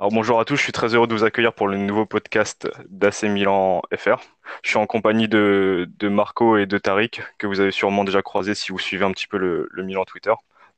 [0.00, 2.68] Alors bonjour à tous, je suis très heureux de vous accueillir pour le nouveau podcast
[2.88, 4.16] d'AC Milan FR.
[4.64, 8.20] Je suis en compagnie de, de Marco et de Tariq, que vous avez sûrement déjà
[8.20, 10.32] croisé si vous suivez un petit peu le, le Milan Twitter.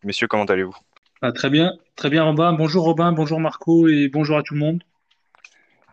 [0.05, 0.77] Messieurs, comment allez-vous?
[1.23, 2.53] Ah, très bien, très bien Robin.
[2.53, 4.83] Bonjour Robin, bonjour Marco et bonjour à tout le monde.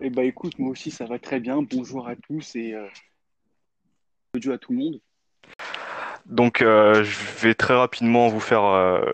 [0.02, 1.62] Eh ben écoute, moi aussi ça va très bien.
[1.62, 2.86] Bonjour à tous et euh,
[4.34, 5.00] bonjour à tout le monde.
[6.26, 9.12] Donc euh, je vais très rapidement vous faire euh,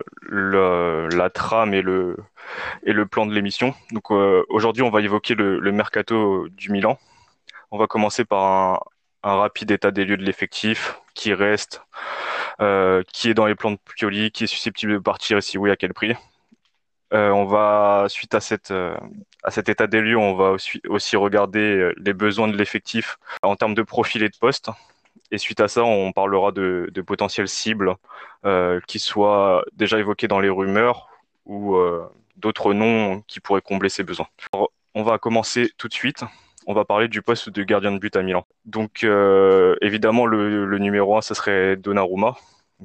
[1.12, 2.16] la trame et le,
[3.10, 3.74] plan de l'émission.
[3.92, 7.00] Donc euh, aujourd'hui on va évoquer le, mercato du Milan.
[7.72, 8.84] On va commencer par
[9.24, 11.82] un, rapide état des lieux de l'effectif, qui reste,
[13.12, 15.72] qui est dans les plans de Pioli, qui est susceptible de partir et si oui
[15.72, 16.16] à quel prix.
[17.12, 18.74] On va, suite à cette,
[19.50, 23.76] cet état des lieux, on va aussi, aussi regarder les besoins de l'effectif en termes
[23.76, 24.70] de profil et de poste.
[25.32, 27.96] Et suite à ça, on parlera de, de potentielles cibles
[28.46, 31.08] euh, qui soient déjà évoquées dans les rumeurs
[31.46, 32.08] ou euh,
[32.38, 34.28] d'autres noms qui pourraient combler ces besoins.
[34.54, 36.24] Alors, on va commencer tout de suite.
[36.66, 38.46] On va parler du poste de gardien de but à Milan.
[38.66, 42.36] Donc, euh, évidemment, le, numéro un, ce serait Donnarumma.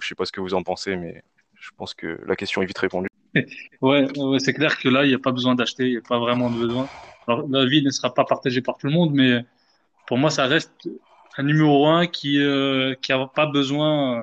[0.00, 1.22] Je sais pas ce que vous en pensez, mais
[1.54, 3.08] je pense que la question est vite répondue.
[3.80, 6.08] Ouais, ouais, c'est clair que là, il n'y a pas besoin d'acheter, il n'y a
[6.08, 6.88] pas vraiment de besoin.
[7.26, 9.44] Alors, l'avis ne sera pas partagé par tout le monde, mais
[10.06, 10.88] pour moi, ça reste
[11.36, 14.22] un numéro un qui euh, qui a pas besoin euh,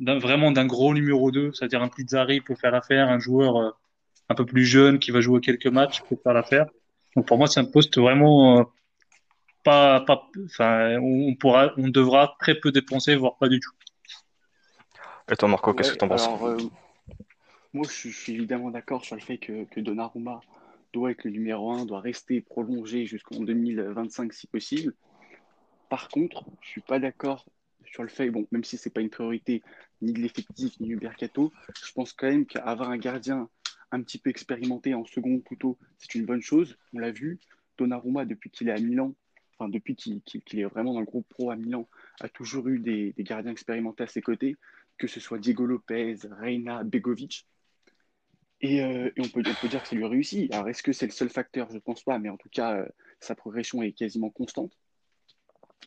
[0.00, 3.70] d'un, vraiment d'un gros numéro 2, c'est-à-dire un Pizzari peut faire l'affaire, un joueur euh,
[4.28, 6.66] un peu plus jeune qui va jouer quelques matchs peut faire l'affaire.
[7.16, 8.64] Donc pour moi, c'est un poste vraiment euh,
[9.62, 13.72] pas pas, enfin, on pourra, on devra très peu dépenser, voire pas du tout.
[15.30, 16.28] Et toi, Marco, qu'est-ce que tu en penses?
[16.42, 16.58] euh,
[17.72, 20.40] moi je suis, je suis évidemment d'accord sur le fait que, que Donnarumma
[20.92, 24.94] doit être le numéro un, doit rester prolongé jusqu'en 2025 si possible.
[25.88, 27.46] Par contre, je suis pas d'accord
[27.84, 29.62] sur le fait, bon, même si c'est pas une priorité
[30.02, 31.52] ni de l'effectif ni du mercato,
[31.84, 33.48] je pense quand même qu'avoir un gardien
[33.92, 36.76] un petit peu expérimenté en second couteau, c'est une bonne chose.
[36.92, 37.38] On l'a vu,
[37.78, 39.14] Donnarumma depuis qu'il est à Milan,
[39.56, 40.20] enfin depuis qu'il
[40.58, 41.88] est vraiment dans le groupe pro à Milan,
[42.20, 44.56] a toujours eu des, gardiens expérimentés à ses côtés,
[44.98, 47.46] que ce soit Diego Lopez, Reina, Begovic.
[48.60, 50.52] Et, euh, on peut, dire que ça lui réussit.
[50.52, 51.68] Alors, est-ce que c'est le seul facteur?
[51.70, 52.88] Je pense pas, mais en tout cas, euh,
[53.20, 54.72] sa progression est quasiment constante,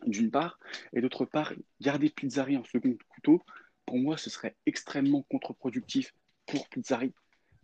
[0.05, 0.59] d'une part.
[0.93, 3.41] Et d'autre part, garder Pizzari en second couteau,
[3.85, 6.13] pour moi, ce serait extrêmement contre-productif
[6.45, 7.13] pour Pizzari,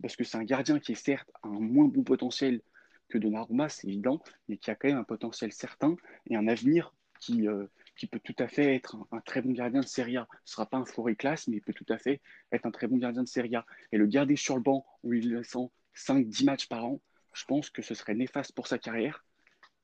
[0.02, 2.60] parce que c'est un gardien qui est certes un moins bon potentiel
[3.08, 5.96] que Donnarumma, c'est évident, mais qui a quand même un potentiel certain
[6.28, 9.52] et un avenir qui, euh, qui peut tout à fait être un, un très bon
[9.52, 10.26] gardien de Serie A.
[10.44, 12.20] Ce ne sera pas un forêt classe, mais il peut tout à fait
[12.52, 13.66] être un très bon gardien de Serie A.
[13.92, 17.00] Et le garder sur le banc où il descend 5-10 matchs par an,
[17.34, 19.24] je pense que ce serait néfaste pour sa carrière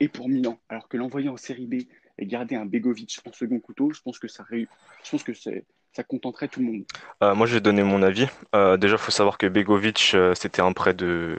[0.01, 0.61] et pour Milan.
[0.69, 1.75] Alors que l'envoyer en Série B
[2.21, 4.67] et garder un Begovic en second couteau, je pense que ça, je
[5.11, 6.85] pense que ça contenterait tout le monde.
[7.23, 8.29] Euh, moi, je vais donner mon avis.
[8.55, 11.39] Euh, déjà, faut savoir que Begovic, euh, c'était un prêt de,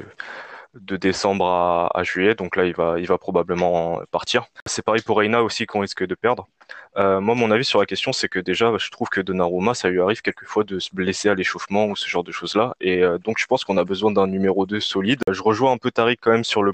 [0.73, 2.73] de décembre à, juillet, donc là, il
[3.05, 4.45] va, probablement partir.
[4.65, 6.47] C'est pareil pour Reina aussi qu'on risque de perdre.
[6.97, 9.89] Euh, moi, mon avis sur la question, c'est que déjà, je trouve que Donnarumma, ça
[9.89, 13.17] lui arrive quelquefois de se blesser à l'échauffement ou ce genre de choses-là, et euh,
[13.17, 15.21] donc je pense qu'on a besoin d'un numéro 2 solide.
[15.29, 16.73] Je rejoins un peu Tariq quand même sur le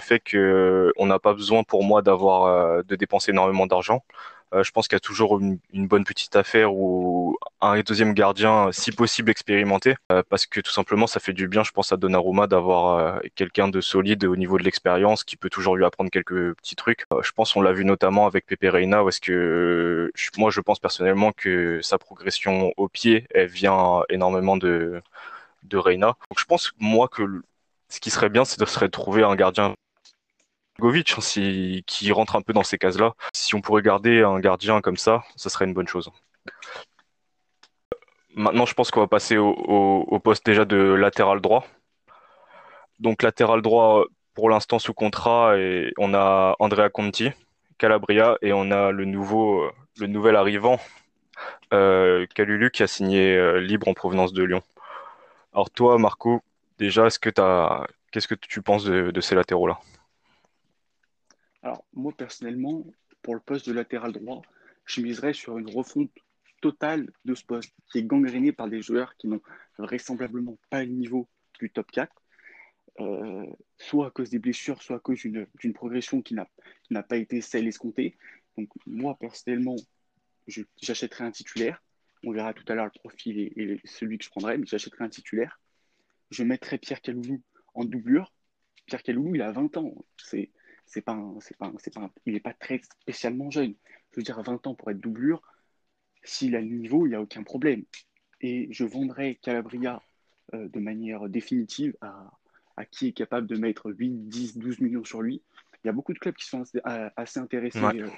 [0.00, 4.02] fait que euh, on n'a pas besoin pour moi d'avoir de dépenser énormément d'argent.
[4.54, 8.70] Euh, je pense qu'il y a toujours une, bonne petite affaire ou un deuxième gardien,
[8.72, 11.96] si possible expérimenté, euh, parce que tout simplement ça fait du bien, je pense à
[11.96, 16.10] Donnarumma d'avoir euh, quelqu'un de solide au niveau de l'expérience qui peut toujours lui apprendre
[16.10, 17.04] quelques petits trucs.
[17.12, 20.50] Euh, je pense on l'a vu notamment avec Pepe Reina, parce que euh, je- moi
[20.50, 25.02] je pense personnellement que sa progression au pied, elle vient énormément de
[25.72, 26.16] Reina.
[26.30, 27.22] Donc je pense moi que
[27.88, 29.74] ce qui serait bien, c'est serait de trouver un gardien
[30.80, 33.14] Govic, hein, qui rentre un peu dans ces cases-là.
[33.32, 36.10] Si on pourrait garder un gardien comme ça, ça serait une bonne chose.
[38.34, 41.66] Maintenant, je pense qu'on va passer au, poste déjà de latéral droit.
[42.98, 47.30] Donc latéral droit, pour l'instant sous contrat, et on a Andrea Conti,
[47.78, 50.80] Calabria, et on a le nouveau, euh, le nouvel arrivant,
[51.72, 54.62] euh, Kalulu, qui a signé euh, libre en provenance de Lyon.
[55.52, 56.42] Alors toi, Marco,
[56.78, 59.78] déjà, qu'est-ce que tu penses de ces latéraux-là?
[61.64, 62.84] Alors, moi, personnellement,
[63.22, 64.42] pour le poste de latéral droit,
[64.84, 66.10] je miserais sur une refonte
[66.60, 69.40] totale de ce poste, qui est gangréné par des joueurs qui n'ont
[69.78, 71.26] vraisemblablement pas le niveau
[71.58, 72.12] du top 4,
[73.00, 73.46] euh,
[73.78, 77.66] soit à cause des blessures, soit à cause d'une progression qui n'a pas été celle
[77.66, 78.14] escomptée.
[78.58, 79.76] Donc, moi, personnellement,
[80.82, 81.82] j'achèterais un titulaire.
[82.24, 85.08] On verra tout à l'heure le profil et, celui que je prendrais, mais j'achèterais un
[85.08, 85.58] titulaire.
[86.30, 88.34] Je mettrais Pierre Kaloulou en doublure.
[88.84, 89.94] Pierre Kaloulou, il a 20 ans.
[90.18, 90.50] C'est,
[90.86, 93.74] c'est pas un- c'est pas un- c'est pas un- il n'est pas très spécialement jeune.
[94.12, 95.42] Je veux dire, à 20 ans pour être doublure,
[96.22, 97.84] s'il a le niveau, il n'y a aucun problème.
[98.40, 100.02] Et je vendrais Calabria
[100.52, 102.30] euh, de manière définitive à,
[102.76, 105.42] à qui est capable de mettre 8, 10, 12 millions sur lui.
[105.82, 106.62] Il y a beaucoup de clubs qui sont
[107.16, 108.08] assez, intéressés euh,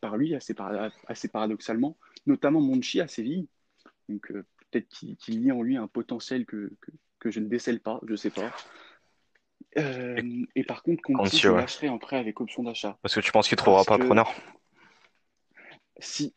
[0.00, 0.54] par lui, assez,
[1.06, 1.96] assez, paradoxalement,
[2.26, 3.48] notamment Monchi à Séville.
[4.08, 4.32] Donc
[4.70, 6.72] peut-être qu'il y a en lui un potentiel que,
[7.18, 8.50] que, je ne décèle pas, je ne sais pas.
[9.76, 12.98] Et par contre, Conti, je lâcherai en prêt avec option d'achat.
[13.02, 14.32] Parce que tu penses qu'il ne trouvera pas preneur
[15.98, 16.34] Si,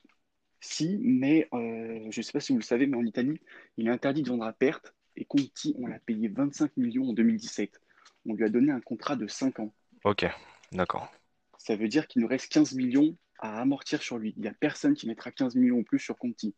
[0.59, 3.39] si, mais euh, je ne sais pas si vous le savez, mais en Italie,
[3.77, 4.93] il est interdit de vendre à perte.
[5.15, 7.79] Et Conti, on l'a payé 25 millions en 2017.
[8.27, 9.73] On lui a donné un contrat de 5 ans.
[10.03, 10.25] Ok,
[10.71, 11.11] d'accord.
[11.57, 14.33] Ça veut dire qu'il nous reste 15 millions à amortir sur lui.
[14.37, 16.55] Il n'y a personne qui mettra 15 millions en plus sur Conti.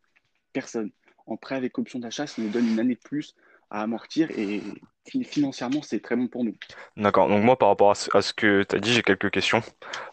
[0.53, 0.91] Personne.
[1.25, 3.35] En prêt avec option d'achat, ça nous donne une année de plus
[3.69, 4.61] à amortir et
[5.23, 6.55] financièrement, c'est très bon pour nous.
[6.97, 7.27] D'accord.
[7.27, 9.61] Donc moi, par rapport à ce, que tu as dit, j'ai quelques questions.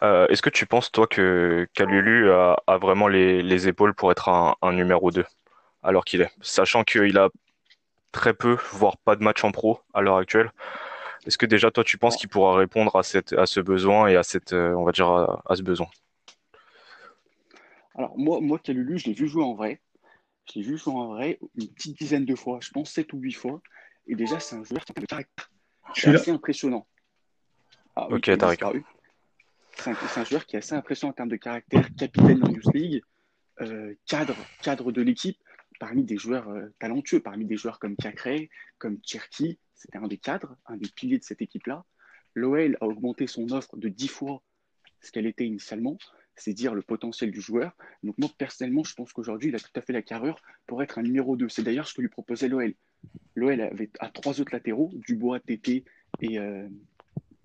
[0.03, 4.73] Euh, est-ce que tu penses, toi, que Calulu a, vraiment les, épaules pour être un,
[4.73, 5.25] numéro 2
[5.83, 6.31] alors qu'il est?
[6.41, 7.29] Sachant qu'il a
[8.13, 10.53] très peu, voire pas de match en pro à l'heure actuelle.
[11.27, 14.17] Est-ce que déjà, toi, tu penses qu'il pourra répondre à, cette, à ce besoin et
[14.17, 15.89] à, cette, euh, on va dire, à, ce besoin?
[17.97, 19.81] Alors moi, moi, Calulu, je l'ai vu jouer en vrai.
[20.49, 23.19] Je l'ai vu jouer en vrai une petite dizaine de fois, je pense 7 ou
[23.19, 23.61] 8 fois.
[24.07, 25.51] Et déjà, c'est un joueur qui a un caractère
[25.95, 26.87] assez impressionnant.
[27.97, 28.55] Ah, ok, t'as
[29.75, 29.91] C'est
[30.21, 33.03] un, joueur qui est assez impressionnant en termes de caractère, capitaine de Youth League,
[33.61, 35.39] euh, cadre, cadre de l'équipe,
[35.81, 39.59] parmi des joueurs euh, talentueux, parmi des joueurs comme Cacré, comme Cherki.
[39.75, 41.85] C'était un des cadres, un des piliers de cette équipe-là.
[42.35, 44.43] L'OL a augmenté son offre de 10 fois
[45.01, 45.99] ce qu'elle était initialement
[46.37, 47.73] c'est dire le potentiel du joueur.
[48.03, 50.99] Donc moi, personnellement, je pense qu'aujourd'hui, il a tout à fait la carrure pour être
[50.99, 51.49] un numéro 2.
[51.49, 52.75] C'est d'ailleurs ce que lui proposait l'OL.
[53.35, 55.85] L'OL avait à trois autres latéraux, Dubois, Tété
[56.21, 56.69] et, euh,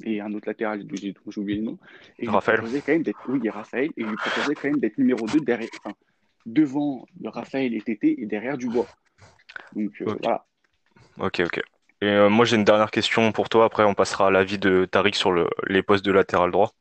[0.03, 1.79] et un autre latéral dont j'ai oublié le nom.
[2.19, 2.61] Et Raphaël.
[2.61, 5.69] quand même d'être, oui, Raphaël, et il lui proposait quand même d'être numéro 2 derrière,
[5.83, 5.95] enfin,
[6.45, 8.87] devant Raphaël et Tété et derrière Dubois.
[9.75, 10.45] Donc euh, voilà.
[11.19, 11.61] Ok, ok.
[12.01, 13.65] Et euh, moi, j'ai une dernière question pour toi.
[13.65, 16.73] Après, on passera à l'avis de Tariq sur le, les postes de latéral droit.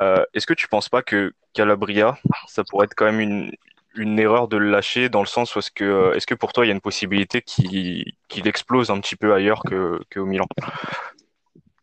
[0.00, 2.18] Euh, Est-ce que tu penses pas que Calabria,
[2.48, 3.52] ça pourrait être quand même une,
[3.94, 6.52] une erreur de le lâcher dans le sens où est-ce que, euh, est-ce que pour
[6.52, 10.46] toi, il y a une possibilité qu'il explose un petit peu ailleurs qu'au Milan?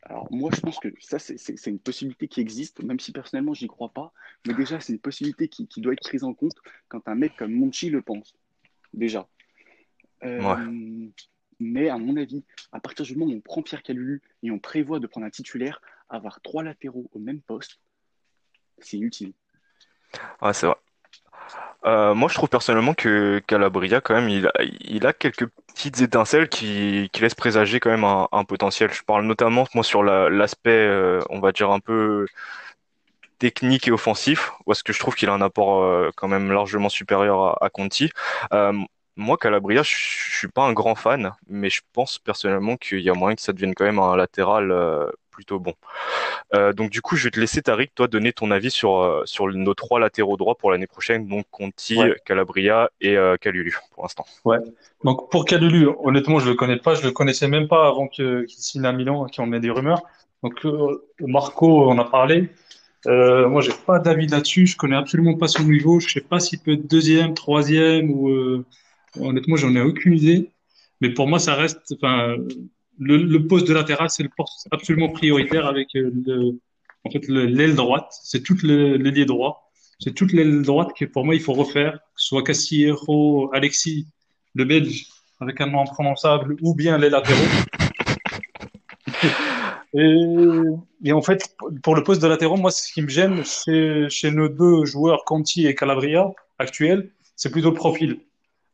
[0.02, 3.68] Alors moi, je pense que ça, c'est une possibilité qui existe, même si personnellement, j'y
[3.68, 4.12] crois pas.
[4.46, 6.58] Mais déjà, c'est une possibilité qui, qui, doit être prise en compte
[6.90, 8.36] quand un mec comme Monchi le pense.
[8.94, 9.26] Déjà.
[10.26, 11.12] Euh, ouais.
[11.62, 14.58] Mais à mon avis, à partir du moment où on prend Pierre Calulu et on
[14.58, 15.80] prévoit de prendre un titulaire,
[16.10, 17.80] avoir trois latéraux au même poste,
[18.80, 18.98] c'est.
[18.98, 20.68] Ouais, c'est.
[21.86, 27.10] Euh, moi, je trouve personnellement que Calabria, quand même, il a, quelques petites étincelles qui,
[27.20, 28.92] laissent présager quand même un, potentiel.
[28.92, 32.26] Je parle notamment, moi, sur l'aspect, euh, on va dire, un peu
[33.38, 36.90] technique et offensif, parce que je trouve qu'il a un apport euh, quand même largement
[36.90, 38.12] supérieur à Conti
[39.22, 43.14] moi, Calabria, je suis pas un grand fan, mais je pense personnellement qu'il y a
[43.14, 45.74] moyen que ça devienne quand même un latéral euh, plutôt bon.
[46.54, 49.22] Euh, donc du coup, je vais te laisser Tariq, toi, donner ton avis sur euh,
[49.26, 54.26] sur nos trois latéraux droits pour l'année prochaine, donc Conti, Calabria et Calulu pour l'instant.
[54.44, 54.58] Ouais.
[55.04, 58.46] Donc pour Calulu, honnêtement, je le connais pas, je le connaissais même pas avant qu'il
[58.50, 60.02] signe à Milan, qui en met des rumeurs.
[60.44, 60.66] Donc
[61.20, 62.50] Marco, on a parlé.
[63.08, 64.68] Euh, moi, j'ai pas d'avis là-dessus.
[64.68, 66.00] Je connais absolument pas son niveau.
[66.00, 68.64] Je sais pas s'il peut être deuxième, troisième ou
[69.20, 70.50] Honnêtement, j'en ai aucune idée.
[71.02, 72.36] Mais pour moi, ça reste, enfin,
[73.00, 76.60] le, le poste de latéral, c'est le poste absolument prioritaire avec euh, le,
[77.04, 78.14] en fait, l'aile droite.
[78.24, 79.72] C'est toute l'ailier droit.
[80.00, 81.94] C'est toute l'aile droite que pour moi, il faut refaire.
[81.94, 84.08] Que ce soit Cassillero, Alexis,
[84.54, 85.08] le Belge,
[85.40, 87.42] avec un nom imprononçable, ou bien les latéraux.
[89.94, 90.16] Et,
[91.04, 94.32] et, en fait, pour le poste de latéraux, moi, ce qui me gêne, c'est chez
[94.32, 98.22] nos deux joueurs, Conti et Calabria, actuels, c'est plutôt le profil.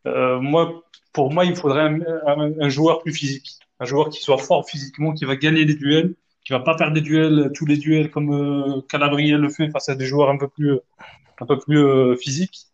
[0.08, 0.84] Euh, moi,
[1.14, 1.90] pour moi, il faudrait
[2.26, 6.16] un, joueur plus physique, un joueur qui soit fort physiquement, qui va gagner les duels,
[6.46, 9.90] qui va pas perdre des duels, tous les duels comme euh, Calabriel le fait face
[9.90, 10.80] à des joueurs un peu plus,
[11.40, 12.68] un peu plus euh, physiques.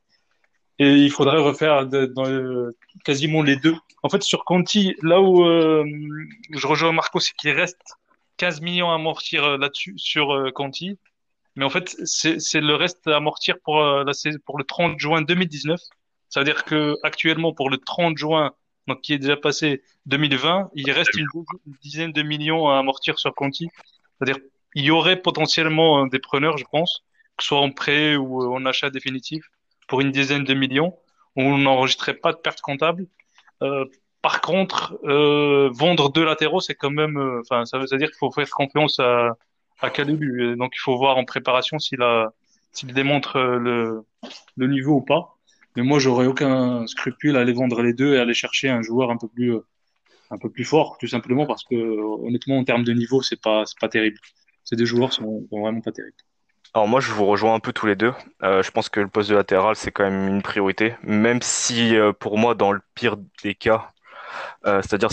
[0.80, 1.88] Et il faudrait refaire
[3.06, 3.76] quasiment les deux.
[4.02, 7.80] En fait, sur Conti, là où je rejoins Marco, c'est qu'il reste
[8.38, 10.98] 15 millions à amortir là-dessus sur Conti.
[11.56, 15.80] Mais en fait, c'est le reste à amortir pour le 30 juin 2019.
[16.34, 18.54] Ça veut dire que actuellement, pour le 30 juin,
[18.88, 21.28] donc qui est déjà passé 2020, il reste une,
[21.84, 23.70] dizaine de millions à amortir sur Conti.
[24.18, 24.42] C'est-à-dire
[24.74, 27.04] il y aurait potentiellement des preneurs, je pense,
[27.38, 29.46] que ce soit en prêt ou en achat définitif,
[29.88, 30.98] pour une dizaine de millions.
[31.36, 33.06] On n'enregistrerait pas de perte comptable.
[33.62, 33.86] Euh,
[34.24, 38.18] par contre, euh, vendre deux latéraux, c'est quand même, euh, enfin, ça veut dire qu'il
[38.18, 39.38] faut faire confiance à,
[39.82, 39.90] à.
[39.90, 42.34] Donc, il faut voir en préparation s'il a,
[42.72, 44.04] s'il démontre le,
[44.58, 45.33] le niveau ou pas.
[45.76, 49.10] Mais moi, j'aurais aucun scrupule à aller vendre les deux et aller chercher un joueur
[49.12, 49.56] un peu plus,
[50.32, 53.64] un peu plus fort, tout simplement parce que honnêtement, en termes de niveau, c'est pas,
[53.80, 54.18] pas terrible.
[54.64, 56.18] Ces deux joueurs sont, sont vraiment pas terribles.
[56.76, 58.14] Alors moi, je vous rejoins un peu tous les deux.
[58.42, 61.96] Euh, je pense que le poste de latéral, c'est quand même une priorité, même si
[61.96, 63.92] euh, pour moi, dans le pire des cas,
[64.66, 65.10] euh, c'est-à-dire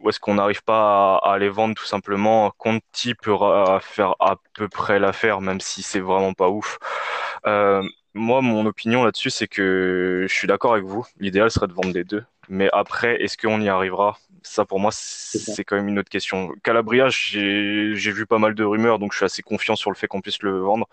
[0.00, 3.34] où est-ce qu'on n'arrive pas à, à, les vendre tout simplement, Conti peut
[3.80, 6.78] faire à peu près l'affaire, même si c'est vraiment pas ouf.
[8.14, 11.06] Moi, mon opinion là-dessus, c'est que je suis d'accord avec vous.
[11.18, 12.24] L'idéal serait de vendre les deux.
[12.52, 14.18] Mais après, est-ce qu'on y arrivera?
[14.42, 16.52] Ça, pour moi, c'est quand même une autre question.
[16.62, 20.06] Calabria, j'ai vu pas mal de rumeurs, donc je suis assez confiant sur le fait
[20.06, 20.86] qu'on puisse le vendre.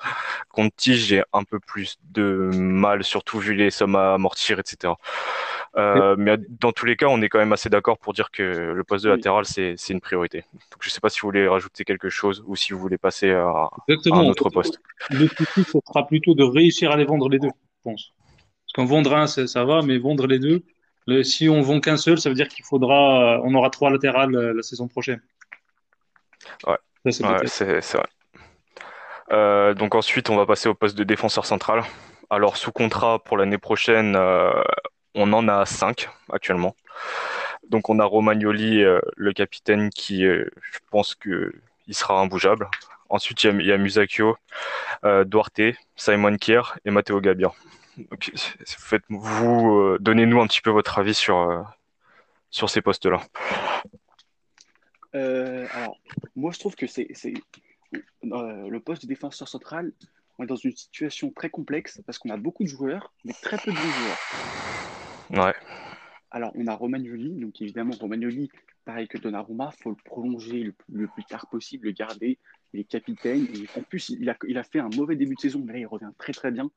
[0.48, 4.94] Conti, j'ai un peu plus de mal, surtout vu les sommes à amortir, etc.
[5.75, 8.42] Euh, mais dans tous les cas, on est quand même assez d'accord pour dire que
[8.42, 10.46] le poste de latéral, c'est une priorité.
[10.54, 13.32] Donc, je sais pas si vous voulez rajouter quelque chose ou si vous voulez passer
[13.32, 13.70] à, à
[14.13, 14.80] un autre poste.
[15.10, 18.13] Le souci, ce sera plutôt de réussir à les vendre les deux, je pense.
[18.63, 20.63] Parce qu'en vendre un, ça va, mais vendre les deux,
[21.10, 24.36] le, si on vend qu'un seul, ça veut dire qu'il faudra, on aura trois latérales
[24.36, 25.22] euh, la saison prochaine.
[26.66, 26.78] Ouais,
[27.12, 28.10] c'est ouais, vrai.
[29.32, 31.84] Euh, donc ensuite, on va passer au poste de défenseur central.
[32.30, 34.51] Alors sous contrat pour l'année prochaine, euh,
[35.16, 36.75] on en a cinq actuellement.
[37.70, 41.54] Donc on a Romagnoli, euh, le capitaine, qui euh, je pense que
[41.88, 42.68] il sera imbougeable.
[43.10, 44.34] Ensuite, il y a, y
[45.04, 45.62] euh, Duarte,
[45.96, 47.51] Simon Kier et Matteo Gabbia.
[48.12, 48.32] Donc,
[48.65, 51.62] faites vous euh, donnez-nous un petit peu votre avis sur euh,
[52.50, 53.22] sur ces postes-là.
[55.15, 56.00] Euh, alors,
[56.36, 57.08] moi, je trouve que c'est
[58.24, 59.91] le poste de défenseur central.
[60.38, 63.58] On est dans une situation très complexe parce qu'on a beaucoup de joueurs, mais très
[63.58, 65.46] peu de bons joueurs.
[65.46, 65.53] Ouais.
[66.32, 68.50] Alors, on a Romagnoli, donc évidemment, Romagnoli,
[68.86, 72.38] pareil que Donnarumma, il faut le prolonger le, le, plus tard possible, le garder.
[72.74, 73.48] Il est capitaine.
[73.53, 75.79] Et en plus, il a, il a fait un mauvais début de saison, mais là,
[75.79, 76.70] il revient très très bien.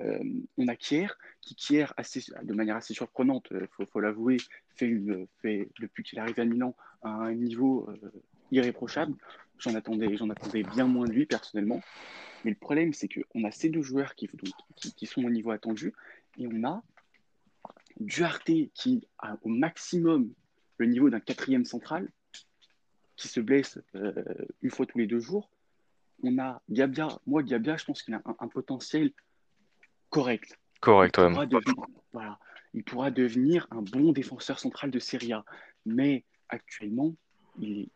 [0.00, 0.22] Euh,
[0.56, 1.08] on a Kier,
[1.40, 4.38] qui Kier, assez, de manière assez surprenante, il faut, faut l'avouer,
[4.74, 4.94] fait,
[5.40, 8.12] fait depuis qu'il arrive à Milan un niveau euh,
[8.50, 9.14] irréprochable.
[9.58, 11.80] J'en attendais, j'en attendais bien moins de lui personnellement.
[12.44, 14.28] Mais le problème, c'est qu'on a ces deux joueurs qui,
[15.06, 15.92] sont au niveau attendu,
[16.38, 16.82] et on a
[18.00, 20.32] Duarte qui a au maximum
[20.78, 22.10] le niveau d'un quatrième central,
[23.16, 24.12] qui se blesse euh,
[24.62, 25.50] une fois tous les deux jours.
[26.24, 29.12] On a Gabia, moi Gabia, je pense qu'il a un, potentiel
[30.12, 30.58] correct.
[30.80, 32.38] Correct, il pourra, devenir, voilà,
[32.74, 35.44] il pourra devenir un bon défenseur central de Serie A.
[35.86, 37.14] Mais actuellement,
[37.58, 37.88] il est,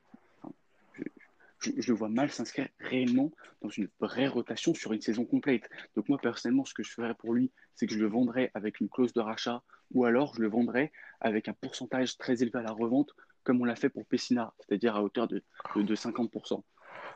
[1.61, 3.33] je, je, le vois mal s'inscrire réellement
[3.63, 5.69] dans une vraie rotation sur une saison complète.
[5.97, 8.81] Donc moi, personnellement, ce que je ferais pour lui, c'est que je le vendrais avec
[8.81, 12.63] une clause de rachat ou alors je le vendrais avec un pourcentage très élevé à
[12.63, 15.43] la revente, comme on l'a fait pour Pessina, c'est-à-dire à hauteur de,
[15.75, 16.63] de, de 50%.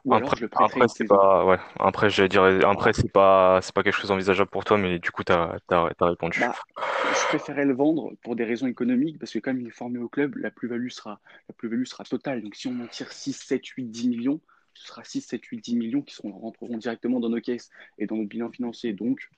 [0.05, 1.59] Ou après, alors je le après c'est pas ouais.
[1.79, 5.25] Après dire après c'est pas c'est pas quelque chose envisageable pour toi mais du coup
[5.25, 6.41] tu as, as, as, répondu.
[6.41, 9.99] Bah, je préférais le vendre pour des raisons économiques parce que comme il est formé
[9.99, 12.43] au club la plus-value sera la plus-value sera totale.
[12.43, 14.41] Donc si on en tire 6 7 8 10 millions
[14.73, 17.69] ce sera 6 7 8 10 millions qui seront, rentreront directement dans nos caisses
[17.99, 19.29] et dans notre bilan financier donc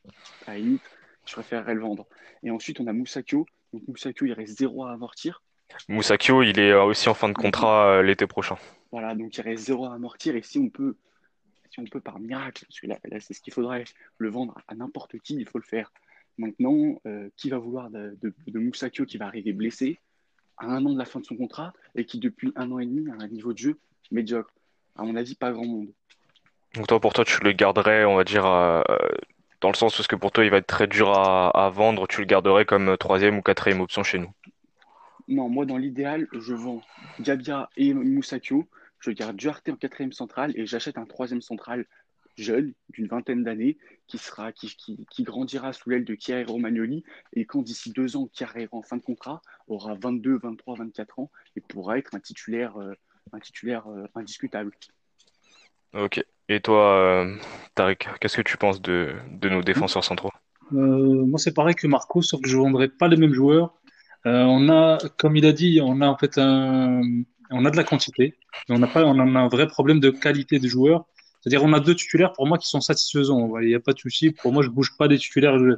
[0.47, 0.83] à la limite
[1.27, 2.07] je préférerais le vendre.
[2.43, 3.47] Et ensuite on a Moussakio.
[3.73, 5.43] Donc Moussakio il reste zéro à amortir.
[5.89, 8.57] Moussakio il est aussi en fin de contrat euh, l'été prochain
[8.93, 10.37] voilà, donc il reste zéro à amortir.
[10.37, 10.95] Et si on peut,
[11.71, 13.85] si on peut par miracle, parce que là, là c'est ce qu'il faudrait,
[14.19, 15.91] le vendre à n'importe qui, il faut le faire.
[16.39, 19.99] Maintenant, euh, qui va vouloir de, de, de Moussakio qui va arriver blessé
[20.59, 22.87] à un an de la fin de son contrat et qui, depuis un an et
[22.87, 23.79] demi, a un niveau de jeu
[24.11, 24.53] médiocre?
[24.97, 25.89] À mon avis, pas grand monde.
[26.75, 28.83] Donc, toi, pour toi, tu le garderais, on va dire, euh,
[29.61, 32.07] dans le sens où que pour toi, il va être très dur à, à vendre,
[32.07, 34.33] tu le garderais comme troisième ou quatrième option chez nous?
[35.29, 36.83] Non, moi, dans l'idéal, je vends
[37.21, 38.67] Gabia et Moussakio
[39.03, 41.87] je garde Duarte en quatrième centrale et j'achète un troisième central
[42.37, 47.05] jeune, d'une vingtaine d'années, qui, sera, qui, qui, qui grandira sous l'aile de Chiara Romagnoli.
[47.35, 51.31] Et quand d'ici deux ans, Chiara en fin de contrat, aura 22, 23, 24 ans
[51.57, 52.95] et pourra être un titulaire, euh,
[53.33, 54.73] un titulaire euh, indiscutable.
[55.95, 56.25] Ok.
[56.49, 57.37] Et toi, euh,
[57.75, 60.31] Tariq, qu'est-ce que tu penses de, de nos défenseurs centraux?
[60.71, 63.75] Moi, c'est pareil que Marco, sauf que je ne vendrai pas les mêmes joueurs.
[64.25, 67.03] on a, comme il a dit, on a en fait un,
[67.53, 68.35] on a de la quantité,
[68.69, 71.05] mais on n'a pas, on a un vrai problème de qualité de joueurs.
[71.41, 73.59] C'est-à-dire, on a deux titulaires pour moi qui sont satisfaisants.
[73.59, 74.31] Il n'y a pas de souci.
[74.31, 75.59] Pour moi, je bouge pas des titulaires.
[75.59, 75.75] Je,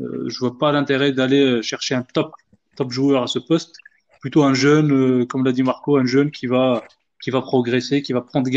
[0.00, 2.34] euh, je vois pas l'intérêt d'aller chercher un top,
[2.76, 3.76] top joueur à ce poste.
[4.20, 6.84] Plutôt un jeune, euh, comme l'a dit Marco, un jeune qui va,
[7.22, 8.50] qui va progresser, qui va prendre,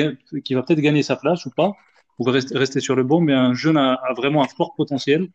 [0.44, 1.72] qui va peut-être gagner sa place ou pas,
[2.20, 5.30] ou rester, rester sur le bon, mais un jeune a, vraiment un fort potentiel.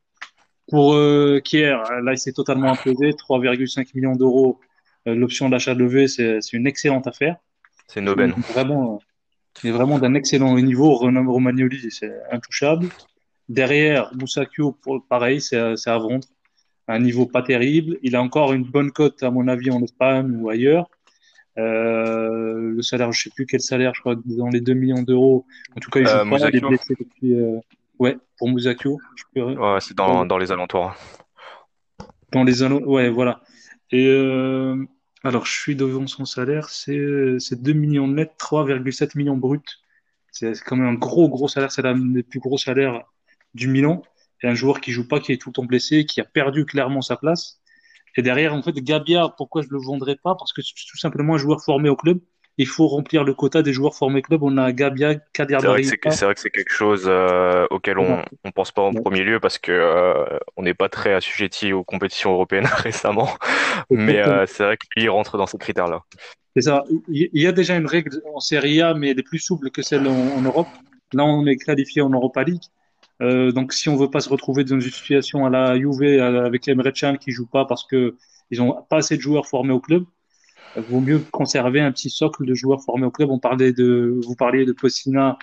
[0.69, 4.66] Pour euh, Kier, là, il s'est totalement imposé, 3,5 millions d'euros euh,
[5.07, 7.37] l'option d'achat levée, c'est une excellente affaire.
[7.89, 8.33] C'est une aubaine.
[8.53, 9.01] Vraiment,
[9.63, 10.95] il est vraiment d'un excellent niveau.
[10.95, 12.89] Renan Romagnoli, c'est intouchable.
[13.49, 14.77] Derrière, Moussakio,
[15.09, 16.27] pareil, c'est à vendre.
[16.89, 17.99] Un niveau pas terrible.
[18.03, 20.89] Il a encore une bonne cote, à mon avis, en Espagne ou ailleurs.
[21.59, 25.47] Euh, le salaire, je sais plus quel salaire, je crois dans les 2 millions d'euros.
[25.77, 27.35] En tout cas, il joue euh, pas, il est blessé depuis.
[27.35, 27.59] Euh...
[27.99, 29.01] Ouais, pour Musakio.
[29.35, 30.95] Ouais, c'est dans, dans les alentours.
[32.33, 33.41] Dans les alentours, ouais, voilà.
[33.91, 34.77] Et euh,
[35.27, 36.95] alors, je suis devant son salaire, c'est
[37.53, 39.61] 2 millions net, 3,7 millions bruts.
[40.33, 41.73] C'est quand même un gros, gros salaire.
[41.73, 43.05] C'est l'un des plus gros salaires
[43.55, 44.03] du Milan.
[44.43, 46.67] Et un joueur qui joue pas, qui est tout le temps blessé, qui a perdu
[46.67, 47.61] clairement sa place.
[48.17, 50.35] Et derrière, en fait, Gabia, pourquoi je le vendrais pas?
[50.37, 52.21] Parce que c'est tout simplement un joueur formé au club.
[52.59, 54.43] Il faut remplir le quota des joueurs formés au club.
[54.43, 55.59] On a Gabia, Kader
[56.11, 59.41] C'est vrai que c'est quelque chose euh, auquel on ne pense pas en premier lieu
[59.41, 63.29] parce que euh, on n'est pas très assujetti aux compétitions européennes récemment.
[63.91, 66.03] Mais euh, c'est vrai qu'il rentre dans ces critères-là.
[66.55, 66.85] C'est ça.
[67.09, 69.83] Il y a déjà une règle en Serie A, mais elle est plus souple que
[69.83, 70.69] celle en Europe.
[71.13, 72.63] Là, on est qualifié en Europa League.
[73.23, 76.69] Euh, donc, si on veut pas se retrouver dans une situation à la Juve avec
[76.69, 78.17] Emre Can qui joue pas parce que
[78.51, 80.16] ils ont pas assez de joueurs formés au club, il
[80.81, 83.31] vaut mieux conserver un petit socle de joueurs formés au club.
[83.31, 85.39] On parlait de, vous parliez de Possina.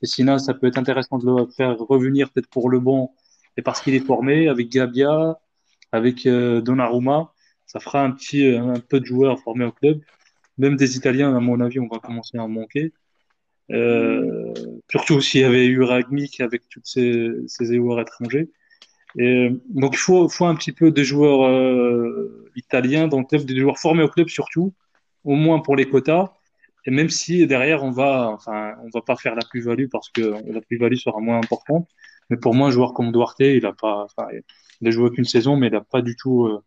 [0.00, 3.10] Possina, ça peut être intéressant de le faire revenir peut-être pour le bon
[3.56, 5.40] et parce qu'il est formé avec Gabia,
[5.92, 7.32] avec euh, Donnarumma.
[7.66, 10.00] Ça fera un petit, un peu de joueurs formés au club.
[10.58, 12.92] Même des Italiens, à mon avis, on va commencer à en manquer.
[13.72, 14.54] Euh,
[14.90, 18.50] surtout s'il y avait eu Ragnik avec tous ces, ces joueurs étrangers.
[19.18, 23.42] Et, donc il faut, faut un petit peu des joueurs euh, italiens dans le club,
[23.42, 24.74] des joueurs formés au club surtout,
[25.24, 26.32] au moins pour les quotas.
[26.84, 30.20] Et même si derrière on va, enfin, on va pas faire la plus-value parce que
[30.20, 31.88] la plus-value sera moins importante.
[32.30, 34.28] Mais pour moi, un joueur comme Duarte, il a pas, enfin,
[34.80, 36.62] il a joué qu'une saison, mais il a pas du tout euh,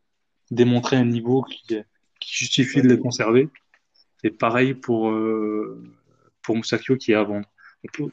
[0.51, 1.77] démontré un niveau qui,
[2.19, 3.49] qui justifie de le conserver.
[4.23, 5.81] Et pareil pour euh,
[6.41, 7.47] pour Moussakio qui est à vendre.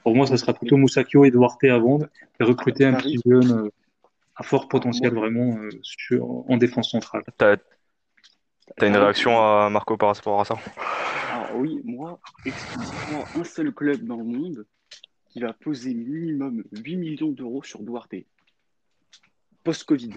[0.02, 2.06] pour moi, ça sera plutôt Moussakio et Duarte à vendre
[2.38, 3.70] et recruter un petit jeune euh,
[4.36, 7.22] à fort potentiel vraiment euh, sur, en défense centrale.
[7.38, 7.56] T'as
[8.80, 10.56] as une réaction à Marco par rapport à ça?
[11.32, 14.66] Alors oui, moi, exclusivement un seul club dans le monde
[15.30, 18.14] qui va poser minimum 8 millions d'euros sur Duarte.
[19.64, 20.12] Post-Covid.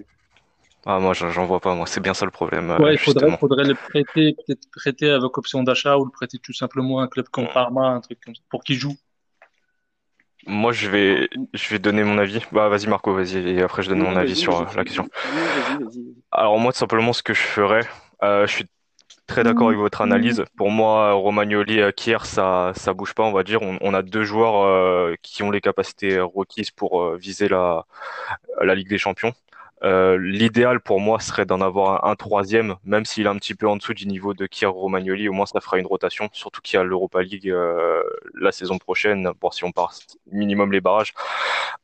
[0.86, 1.86] Ah, moi, j'en vois pas, moi.
[1.86, 2.70] C'est bien ça le problème.
[2.80, 6.54] Ouais, il faudrait, faudrait, le prêter, peut-être prêter avec option d'achat ou le prêter tout
[6.54, 8.96] simplement à un club comme Parma, un truc comme ça, pour qu'il joue.
[10.46, 12.40] Moi, je vais, je vais donner mon avis.
[12.52, 15.08] Bah, vas-y, Marco, vas-y, et après, je donne mon avis sur euh, la question.
[16.32, 17.86] Alors, moi, tout simplement, ce que je ferais,
[18.22, 18.64] euh, je suis
[19.26, 20.44] très d'accord avec votre analyse.
[20.56, 23.62] Pour moi, Romagnoli, euh, Kier, ça, ça bouge pas, on va dire.
[23.62, 27.84] On, on a deux joueurs euh, qui ont les capacités requises pour viser la,
[28.60, 29.32] la Ligue des Champions.
[29.82, 33.66] Euh, l'idéal pour moi serait d'en avoir un, troisième, même s'il est un petit peu
[33.66, 36.76] en dessous du niveau de Kier Romagnoli, au moins ça fera une rotation, surtout qu'il
[36.76, 38.02] y a l'Europa League euh,
[38.34, 39.94] la saison prochaine, pour si on part
[40.30, 41.14] minimum les barrages.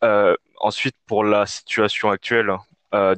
[0.04, 2.52] Euh, ensuite, pour la situation actuelle,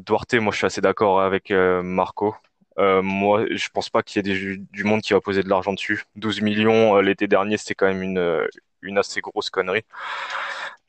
[0.00, 2.34] Duarte, moi je suis assez d'accord avec Marco.
[2.78, 6.02] moi, je pense pas qu'il y ait du monde qui va poser de l'argent dessus.
[6.16, 8.48] 12 millions l'été dernier, c'était quand même une,
[8.82, 9.84] une assez grosse connerie.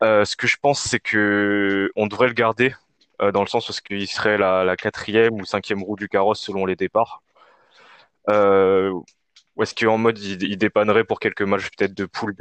[0.01, 2.73] ce que je pense, c'est que on devrait le garder
[3.19, 6.75] dans le sens où il serait la, quatrième ou cinquième roue du carrosse selon les
[6.75, 7.21] départs.
[8.29, 8.91] Euh,
[9.59, 12.33] ou est-ce qu'en mode il, dépannerait pour quelques matchs peut-être de poule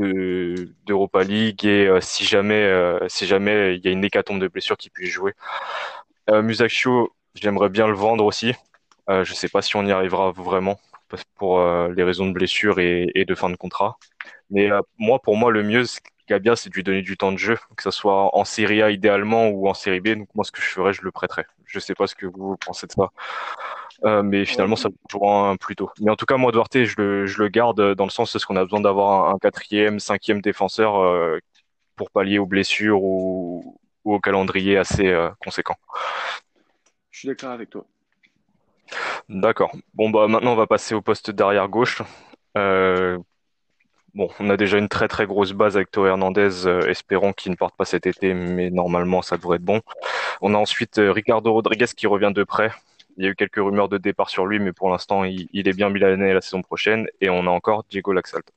[0.87, 4.47] d'Europa League et euh, si jamais euh, si jamais il y a une hécatombe de
[4.47, 5.35] blessures qui puisse jouer.
[6.31, 8.55] Euh, Musacchio, j'aimerais bien le vendre aussi.
[9.11, 10.79] Euh, je sais pas si on y arrivera vraiment
[11.37, 13.97] pour les raisons de blessure et, de fin de contrat.
[14.51, 15.85] Mais moi, pour moi, le mieux,
[16.29, 18.91] Gabia, c'est de lui donner du temps de jeu, que ce soit en Serie A
[18.91, 20.09] idéalement ou en Série B.
[20.11, 21.47] Donc moi, ce que je ferais, je le prêterais.
[21.65, 23.11] Je sais pas ce que vous pensez de ça.
[24.05, 25.91] Euh, mais finalement, ça jouera plus tôt.
[26.01, 28.39] Mais en tout cas, moi, Duarte, je le, je le garde dans le sens de
[28.39, 31.39] ce qu'on a besoin d'avoir un, quatrième, cinquième défenseur euh,
[31.97, 35.77] pour pallier aux blessures ou, ou au calendrier assez euh, conséquent.
[37.11, 37.85] Je suis d'accord avec toi.
[39.29, 39.73] D'accord.
[39.95, 42.03] Bon, bah maintenant, on va passer au poste derrière gauche.
[44.19, 47.53] Bon, on a déjà une très très grosse base avec Théo Hernandez, euh, espérons qu'il
[47.53, 49.81] ne parte pas cet été, mais normalement ça devrait être bon.
[50.41, 52.73] On a ensuite euh, Ricardo Rodriguez qui revient de près.
[53.17, 55.73] Il y a eu quelques rumeurs de départ sur lui, mais pour l'instant il, est
[55.73, 57.07] bien milanais la saison prochaine.
[57.21, 58.51] Et on a encore Diego Laxalt.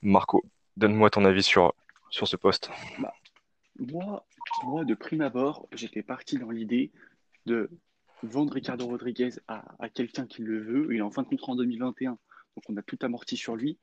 [0.00, 0.42] Marco,
[0.78, 1.74] donne-moi ton avis sur,
[2.08, 2.70] sur ce poste.
[2.98, 3.12] Bah,
[3.78, 4.24] moi,
[4.64, 6.92] moi, de prime abord, j'étais parti dans l'idée
[7.44, 7.68] de
[8.22, 10.94] vendre Ricardo Rodriguez à, à quelqu'un qui le veut.
[10.94, 12.18] Il est en fin de contrat en 2021, donc
[12.70, 13.76] on a tout amorti sur lui.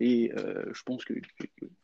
[0.00, 1.22] Et euh, je pense qu'il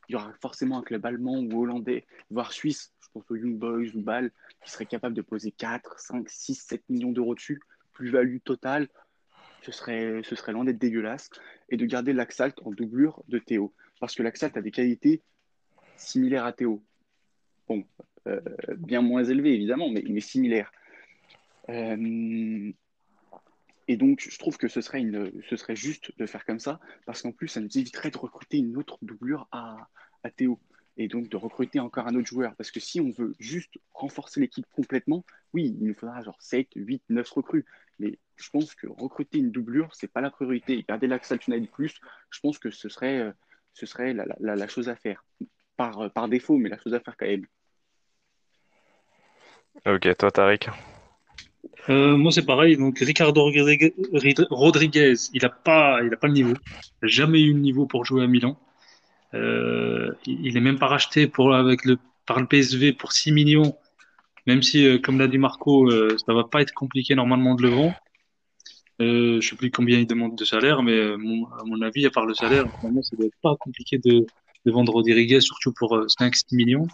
[0.08, 3.94] y aura forcément un club allemand ou hollandais, voire suisse, je pense aux Young Boys
[3.94, 4.30] ou Bâle,
[4.62, 7.60] qui serait capable de poser 4, 5, 6, 7 millions d'euros dessus,
[7.92, 8.88] plus-value totale.
[9.62, 11.30] Ce serait, ce serait loin d'être dégueulasse.
[11.70, 13.72] Et de garder l'Axalt en doublure de Théo.
[13.98, 15.22] Parce que l'Axalt a des qualités
[15.96, 16.82] similaires à Théo.
[17.66, 17.84] Bon,
[18.26, 18.40] euh,
[18.76, 20.70] bien moins élevées évidemment, mais, similaires.
[21.70, 22.72] Euh,
[23.88, 26.80] Et donc, je trouve que ce serait, une, ce serait juste de faire comme ça,
[27.06, 29.88] parce qu'en plus, ça nous éviterait de recruter une autre doublure à,
[30.22, 30.58] à Théo.
[30.96, 32.54] Et donc, de recruter encore un autre joueur.
[32.56, 36.68] Parce que si on veut juste renforcer l'équipe complètement, oui, il nous faudra genre 7,
[36.76, 37.64] 8, 9 recrues.
[37.98, 40.84] Mais je pense que recruter une doublure, c'est pas la priorité.
[40.88, 43.32] Garder l'Axal United Plus, je pense que ce serait, euh,
[43.72, 45.24] ce serait la, la, la, chose à faire.
[45.76, 47.46] Par, euh, par défaut, mais la chose à faire quand même.
[49.86, 50.70] Ok, toi, Tariq
[51.90, 52.76] euh, moi, c'est pareil.
[52.76, 56.54] Donc, Ricardo Rodriguez, il n'a pas, il a pas le niveau.
[56.54, 58.58] Il n'a jamais eu le niveau pour jouer à Milan.
[59.34, 63.76] Euh, il n'est même pas racheté pour, avec le, par le PSV pour 6 millions.
[64.46, 67.62] Même si, euh, comme l'a dit Marco, euh, ça va pas être compliqué normalement de
[67.62, 67.94] le vendre.
[69.00, 72.26] Euh, je sais plus combien il demande de salaire, mais à mon avis, à part
[72.26, 74.24] le salaire, normalement, ça doit être pas compliqué de,
[74.66, 76.86] de vendre Rodriguez, surtout pour 5-6 millions.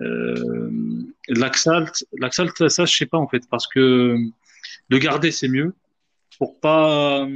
[0.00, 0.70] Euh,
[1.28, 4.16] L'Axalt, l'Axalt, ça, je sais pas en fait, parce que
[4.88, 5.74] le garder c'est mieux
[6.38, 7.26] pour pas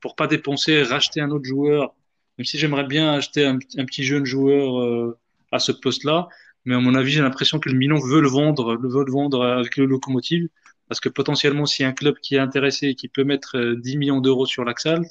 [0.00, 1.94] pour pas dépenser, racheter un autre joueur.
[2.38, 5.16] Même si j'aimerais bien acheter un, un, petit jeune joueur euh,
[5.52, 6.28] à ce poste-là,
[6.64, 9.12] mais à mon avis, j'ai l'impression que le Milan veut le vendre, le veut le
[9.12, 10.48] vendre avec le locomotive,
[10.88, 13.98] parce que potentiellement, a un club qui est intéressé et qui peut mettre 10 euh,
[13.98, 15.06] millions d'euros sur l'Axalt,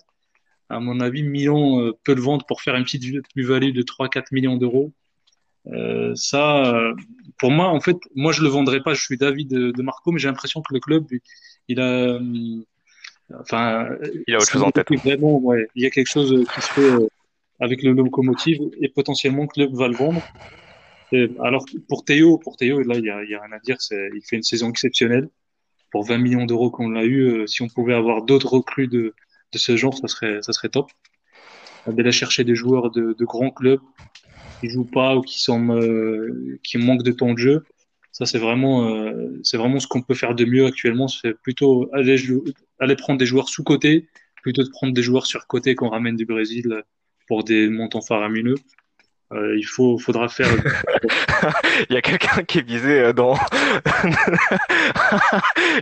[0.70, 4.28] à mon avis, Milan euh, peut le vendre pour faire une petite plus-value de 3-4
[4.32, 4.92] millions d'euros.
[5.68, 6.94] Euh, ça, euh,
[7.38, 8.94] pour moi, en fait, moi je le vendrai pas.
[8.94, 11.06] Je suis d'avis de, de, Marco, mais j'ai l'impression que le club,
[11.68, 12.64] il a, euh,
[13.40, 13.90] enfin,
[14.28, 14.92] il a autre chose en tête.
[15.04, 17.08] Vraiment, ouais, il y a quelque chose qui se fait
[17.60, 20.22] avec le locomotive et potentiellement le club va le vendre.
[21.12, 23.60] Et alors pour Théo, pour Théo, là il y a, il y a rien à
[23.60, 23.78] dire.
[23.92, 25.30] Il fait une saison exceptionnelle
[25.92, 27.48] pour 20 millions d'euros qu'on l'a eu.
[27.48, 29.14] si on pouvait avoir d'autres recrues de,
[29.52, 30.92] de ce genre, ça serait, ça serait top.
[31.86, 33.82] D'aller chercher des joueurs de, de grands clubs
[34.64, 37.66] qui jouent pas ou qui sont euh, qui manquent de temps de jeu.
[38.14, 41.10] Ça c'est vraiment euh, c'est vraiment ce qu'on peut faire de mieux actuellement.
[41.10, 42.16] C'est plutôt aller
[42.80, 44.08] aller prendre des joueurs sous côté
[44.42, 46.84] plutôt de prendre des joueurs sur côté qu'on ramène du Brésil
[47.28, 48.56] pour des montants faramineux.
[49.32, 50.48] Euh, il faut, faudra faire.
[51.90, 53.34] il y a quelqu'un qui est visé dans.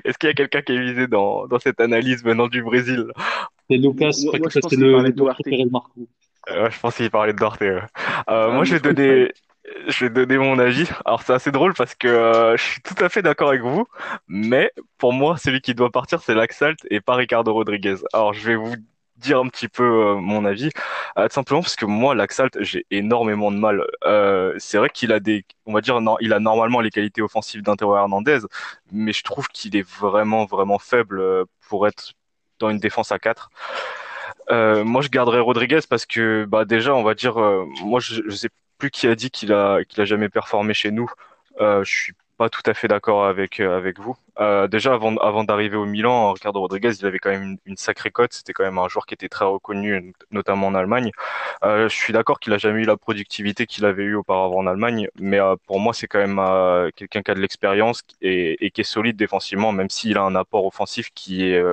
[0.06, 3.08] Est-ce qu'il y a quelqu'un qui est visé dans, dans cette analyse venant du Brésil?
[3.72, 6.08] C'est Lucas, moi, moi, c'est le, le Marco.
[6.50, 7.68] Euh, je pense qu'il parlait de Dorté.
[7.68, 7.80] Euh,
[8.28, 9.32] ah, moi, je vais donner,
[9.88, 10.90] je vais donner mon avis.
[11.06, 13.86] Alors, c'est assez drôle parce que euh, je suis tout à fait d'accord avec vous,
[14.28, 17.96] mais pour moi, celui qui doit partir, c'est Laxalt et pas Ricardo Rodriguez.
[18.12, 18.76] Alors, je vais vous
[19.16, 20.72] dire un petit peu euh, mon avis,
[21.16, 23.86] tout simplement parce que moi, Laxalt, j'ai énormément de mal.
[24.58, 27.62] c'est vrai qu'il a des, on va dire, non, il a normalement les qualités offensives
[27.62, 28.40] d'Intero Hernandez,
[28.92, 32.16] mais je trouve qu'il est vraiment, vraiment faible pour être
[32.62, 33.50] dans une défense à 4.
[34.52, 38.22] Euh, moi, je garderais Rodriguez parce que, bah, déjà, on va dire, euh, moi, je,
[38.26, 41.10] je sais plus qui a dit qu'il a qu'il a jamais performé chez nous.
[41.62, 44.16] Euh, je suis pas tout à fait d'accord avec euh, avec vous.
[44.72, 48.34] Déjà, avant avant d'arriver au Milan, Ricardo Rodriguez, il avait quand même une, sacrée cote.
[48.34, 51.12] C'était quand même un joueur qui était très reconnu, notamment en Allemagne.
[51.64, 55.08] je suis d'accord qu'il a jamais eu la productivité qu'il avait eu auparavant en Allemagne,
[55.20, 56.42] mais pour moi, c'est quand même
[56.96, 60.66] quelqu'un qui a de l'expérience et, qui est solide défensivement, même s'il a un apport
[60.66, 61.64] offensif qui est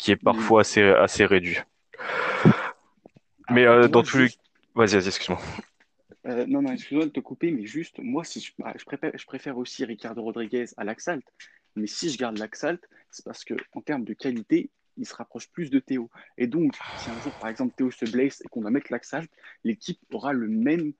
[0.00, 1.58] qui est parfois assez, assez réduit.
[3.50, 4.28] Mais euh, dans tous les...
[4.74, 5.40] Vas-y, vas-y, excuse-moi.
[6.26, 9.12] Euh, non, non, excuse-moi de te couper, mais juste, moi, si je, bah, je, préfère,
[9.14, 11.24] je préfère aussi Ricardo Rodriguez à Laxalt.
[11.76, 15.68] Mais si je garde Laxalt, c'est parce qu'en termes de qualité, il se rapproche plus
[15.70, 16.08] de Théo.
[16.38, 19.30] Et donc, si un jour, par exemple, Théo se blesse et qu'on va mettre Laxalt,
[19.64, 20.94] l'équipe aura le même,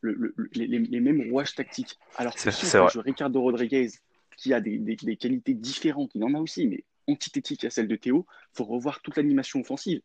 [0.00, 1.98] le, le, les, les, mêmes rouages tactiques.
[2.16, 3.90] Alors que si on Ricardo Rodriguez,
[4.36, 7.88] qui a des, des, des, qualités différentes, il en a aussi, mais antithétique à celle
[7.88, 10.00] de Théo, il faut revoir toute l'animation offensive.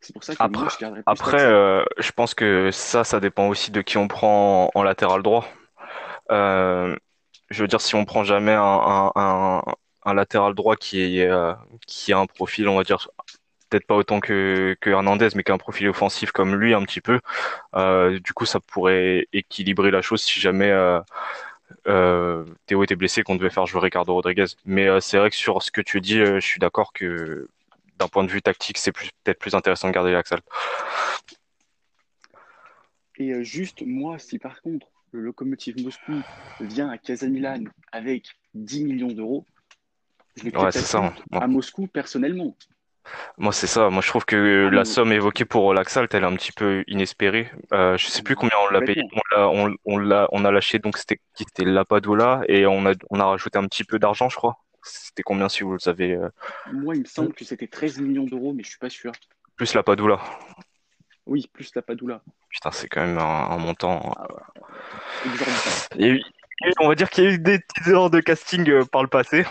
[0.00, 3.20] C'est pour ça que après, moi, je garderais Après, euh, je pense que ça, ça
[3.20, 5.48] dépend aussi de qui on prend en, en latéral droit.
[6.30, 6.94] Euh,
[7.50, 9.62] je veux dire, si on prend jamais un, un,
[10.04, 11.54] un, latéral droit qui, est, euh,
[11.86, 13.08] qui a un profil, on va dire,
[13.70, 16.82] peut-être pas autant que, que Hernandez, mais qui a un profil offensif comme lui un
[16.84, 17.20] petit peu,
[18.20, 20.72] du coup, ça pourrait équilibrer la chose si jamais
[21.86, 24.46] euh, Théo était blessé, qu'on devait faire jouer Ricardo Rodriguez.
[24.64, 27.48] Mais euh, c'est vrai que sur ce que tu dis, euh, je suis d'accord que
[27.98, 30.40] d'un point de vue tactique, c'est peut-être plus intéressant de garder l'Axal.
[33.18, 36.20] Et juste, moi, si par contre le locomotive Moscou
[36.60, 39.46] vient à Casamilan avec 10 millions d'euros,
[40.36, 42.54] je vais ouais, ça, à Moscou personnellement.
[43.38, 43.90] Moi, c'est ça.
[43.90, 47.50] Moi, je trouve que la somme évoquée pour Laxalt, elle est un petit peu inespérée.
[47.72, 49.02] Euh, je sais plus combien on l'a payé.
[49.36, 53.24] On, on, l'a, on a lâché, donc c'était C'était Lapadula, et on a, on a
[53.24, 54.56] rajouté un petit peu d'argent, je crois.
[54.82, 56.28] C'était combien si vous le savez euh...
[56.72, 59.12] Moi, il me semble que c'était 13 millions d'euros, mais je suis pas sûr.
[59.56, 60.20] Plus Lapadula.
[61.26, 62.22] Oui, plus Lapadula.
[62.50, 64.14] Putain, c'est quand même un, un montant.
[64.16, 64.28] Ah,
[65.98, 65.98] ouais.
[65.98, 66.22] et,
[66.80, 69.08] on va dire qu'il y a eu des petits erreurs de casting euh, par le
[69.08, 69.44] passé.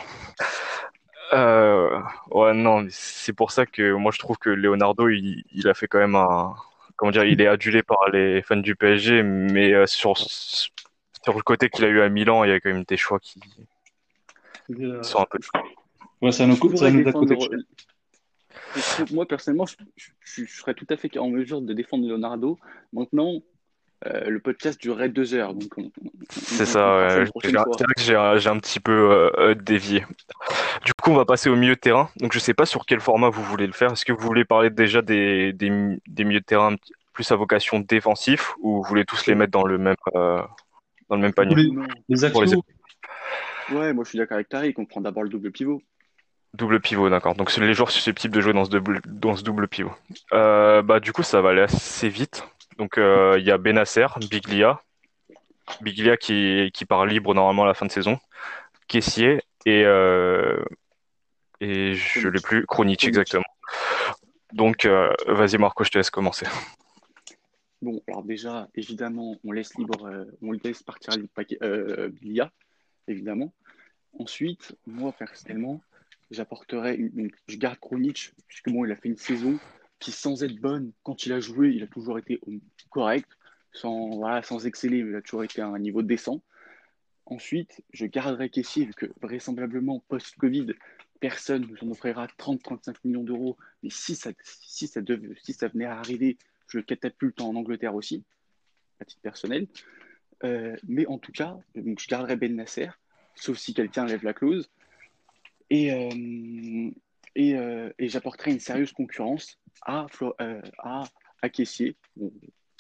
[1.36, 2.00] Euh,
[2.32, 5.88] ouais, non, c'est pour ça que moi je trouve que Leonardo, il, il, a fait
[5.88, 6.56] quand même un.
[6.96, 10.72] Comment dire, il est adulé par les fans du PSG, mais euh, sur, sur
[11.36, 13.40] le côté qu'il a eu à Milan, il y a quand même des choix qui
[14.72, 15.38] Euh, sont un peu.
[16.22, 17.50] Ouais, ça nous coûte, ça nous a coûté défendre-
[18.78, 19.06] cher.
[19.12, 22.58] Moi, personnellement, je, je- je serais tout à fait en mesure de défendre Leonardo.
[22.94, 23.42] Maintenant,
[24.08, 25.54] euh, le podcast durerait deux heures.
[25.54, 27.26] Donc on- on- on- C'est ça, ouais.
[27.44, 30.06] C'est vrai que j'ai un, j'ai un petit peu euh, euh, dévié.
[30.86, 32.10] Du coup, on va passer au milieu de terrain.
[32.18, 33.92] Donc, je sais pas sur quel format vous voulez le faire.
[33.94, 35.70] Est-ce que vous voulez parler déjà des, des,
[36.08, 36.76] des milieux de terrain
[37.14, 40.42] plus à vocation défensif ou vous voulez tous les mettre dans le même, euh,
[41.10, 41.56] dans le même panier?
[41.56, 41.70] Les-.
[42.10, 42.54] Les Pour les
[43.72, 45.82] Ouais, moi je suis d'accord avec Tariq, on prend d'abord le double pivot.
[46.54, 47.36] Double pivot, d'accord.
[47.36, 49.92] Donc, c'est les joueurs susceptibles de jouer dans ce double, dans ce double pivot.
[50.34, 52.48] Euh, bah, du coup, ça va aller assez vite.
[52.78, 54.82] Donc, euh, il y a Benasser, Biglia,
[55.82, 58.20] Biglia qui, qui part libre normalement à la fin de saison,
[58.88, 60.64] Kessier et, euh,
[61.62, 63.46] et je l'ai plus, Kronic, exactement.
[64.54, 66.46] Donc, euh, vas-y Marco, je te laisse commencer.
[67.82, 72.52] Bon, alors déjà, évidemment, on laisse libre, euh, on laisse partir paquet, euh, Bilia,
[73.08, 73.54] évidemment.
[74.18, 75.82] Ensuite, moi personnellement,
[76.96, 79.60] une- je garde Kronic, puisque bon, il a fait une saison
[80.06, 82.40] qui, sans être bonne, quand il a joué, il a toujours été
[82.92, 83.28] correct,
[83.72, 86.44] sans, voilà, sans exceller, mais il a toujours été à un niveau décent.
[87.26, 90.68] Ensuite, je garderai Kessier, vu que vraisemblablement, post-Covid,
[91.20, 93.58] personne ne nous en offrira 30-35 millions d'euros.
[93.82, 96.38] Mais si ça, si, ça devait- si ça venait à arriver,
[96.68, 98.24] je le catapulte en Angleterre aussi,
[99.00, 99.66] à titre personnel.
[100.44, 102.90] Euh, mais en tout cas, donc je garderai Ben Nasser,
[103.34, 104.70] sauf si quelqu'un lève la clause.
[105.72, 106.92] Et, euh,
[107.36, 111.04] et, euh, et j'apporterai une sérieuse concurrence à, Flo- euh, à,
[111.42, 111.96] à Caissier.
[112.16, 112.32] Bon,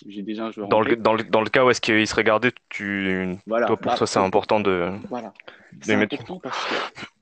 [0.06, 2.24] j'ai déjà un joueur Dans le, dans le, dans le cas où est-ce qu'il serait
[2.24, 3.68] gardé, tu, Voilà.
[3.68, 5.34] toi, pour Bah, toi, c'est important de, Voilà.
[5.82, 6.74] C'est important parce que,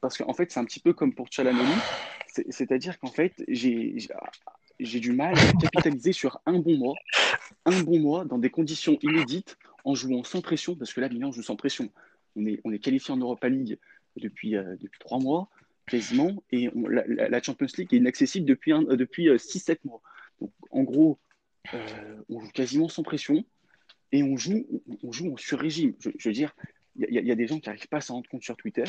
[0.01, 1.27] parce qu'en fait, c'est un petit peu comme pour.
[1.31, 4.09] C'est- C'est-à-dire qu'en fait, j'ai j'ai-
[4.79, 6.95] j'ai du mal à capitaliser sur un bon mois,
[7.65, 11.31] un bon mois dans des conditions inédites, en jouant sans pression, parce que là, Milan
[11.31, 11.89] joue sans pression.
[12.35, 13.77] On est, on est qualifié en Europa League
[14.17, 15.49] depuis, euh, depuis trois mois,
[15.87, 20.01] quasiment, et la, Champions League est inaccessible depuis, euh, depuis 6-7 mois.
[20.39, 21.19] Donc, en gros,
[21.73, 23.43] euh, on joue quasiment sans pression,
[24.11, 24.65] et on joue,
[25.03, 25.95] on, joue en sur-régime.
[25.99, 26.55] Je, veux dire,
[26.95, 28.83] il y, y a des gens qui n'arrivent pas à s'en rendre compte sur Twitter,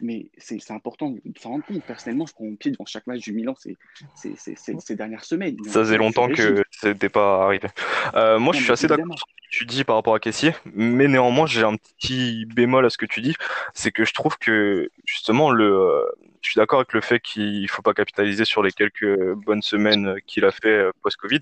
[0.00, 1.82] mais c'est important de s'en rendre compte.
[1.84, 3.76] Personnellement, je prends mon pied devant chaque match du Milan ces,
[4.14, 5.56] ces, ces- ces- dernières semaines.
[5.64, 7.68] Ça faisait longtemps que c'était pas arrivé.
[8.14, 10.52] Euh, moi, je suis assez d'accord sur ce que tu dis par rapport à Caissier,
[10.74, 13.34] mais néanmoins, j'ai un petit bémol à ce que tu dis,
[13.72, 16.02] c'est que je trouve que justement, le, euh,
[16.42, 20.16] je suis d'accord avec le fait qu'il faut pas capitaliser sur les quelques bonnes semaines
[20.26, 21.40] qu'il a fait euh, post-Covid,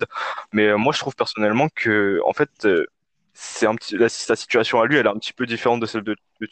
[0.53, 2.87] mais euh, moi, je trouve personnellement que, en fait, euh,
[3.35, 6.03] c'est un petit, sa situation à lui, elle est un petit peu différente de celle
[6.03, 6.49] de, de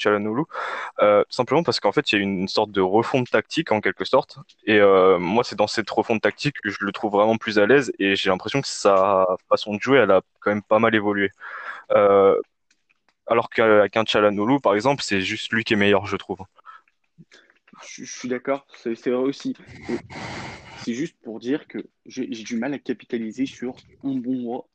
[1.03, 4.05] euh, simplement parce qu'en fait, il y a une sorte de refonte tactique en quelque
[4.05, 7.59] sorte, et euh, moi, c'est dans cette refonte tactique que je le trouve vraiment plus
[7.59, 10.79] à l'aise, et j'ai l'impression que sa façon de jouer, elle a quand même pas
[10.79, 11.31] mal évolué.
[11.93, 12.40] Euh,
[13.27, 16.38] alors qu'avec un Çalhanoğlu, par exemple, c'est juste lui qui est meilleur, je trouve.
[17.83, 19.55] Je, je suis d'accord, c'est vrai aussi.
[20.79, 24.66] C'est juste pour dire que j'ai du mal à capitaliser sur un bon mois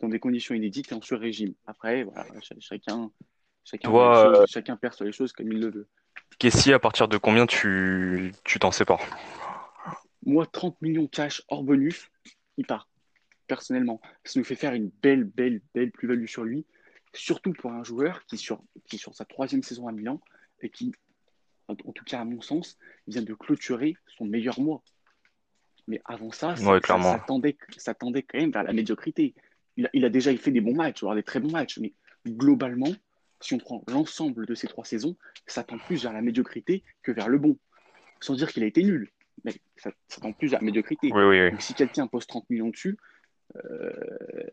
[0.00, 1.54] dans des conditions inédites et en sur-régime.
[1.66, 3.10] Après, voilà, ch- chacun,
[3.64, 5.88] chacun, Toi, voit les choses- euh, chacun les choses comme il le veut.
[6.38, 9.04] Kessie, à partir de combien tu tu t'en sépares?
[10.24, 12.08] Moi, 30 millions cash hors bonus,
[12.56, 12.88] il part,
[13.46, 14.00] personnellement.
[14.24, 16.66] Ça nous fait faire une belle, belle, belle plus-value sur lui,
[17.12, 20.20] surtout pour un joueur qui, sur, qui, sur sa troisième saison à Milan,
[20.60, 20.92] et qui,
[21.68, 24.82] en tout cas à mon sens, vient de clôturer son meilleur mois.
[25.86, 27.12] Mais avant ça, ça, Ouais, ça- clairement.
[27.12, 29.34] ça tendait, ça tendait quand même vers la médiocrité.
[29.78, 31.94] Il a, il a déjà fait des bons matchs, voire des très bons matchs, mais
[32.26, 32.92] globalement,
[33.40, 37.12] si on prend l'ensemble de ces trois saisons, ça tend plus vers la médiocrité que
[37.12, 37.56] vers le bon.
[38.20, 39.10] Sans dire qu'il a été nul,
[39.44, 41.10] mais ça, ça tend plus vers la médiocrité.
[41.14, 41.50] Oui, oui, oui.
[41.52, 42.98] Donc, si quelqu'un pose 30 millions dessus,
[43.56, 43.90] euh,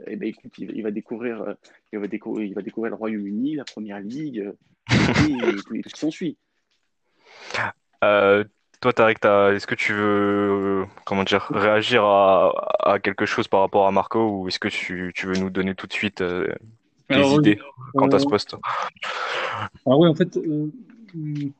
[0.07, 1.53] eh ben, écoute, il, il va découvrir, euh,
[1.91, 4.53] il, va découvrir, il va découvrir le Royaume-Uni, la Première Ligue, euh,
[4.91, 6.37] et, tout, et tout ce qui s'ensuit.
[8.75, 13.25] Euh, toi, Tarek, t'as- est-ce que tu veux, euh, comment dire, réagir à, à quelque
[13.25, 15.93] chose par rapport à Marco ou est-ce que tu, tu veux nous donner tout de
[15.93, 16.47] suite euh,
[17.31, 17.59] idées
[17.95, 18.55] quant à ce euh, poste?
[19.85, 20.71] Ah ouais, en fait, euh,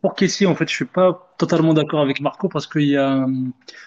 [0.02, 3.26] pour Kessie, en fait, je suis pas totalement d'accord avec Marco parce qu'il y a,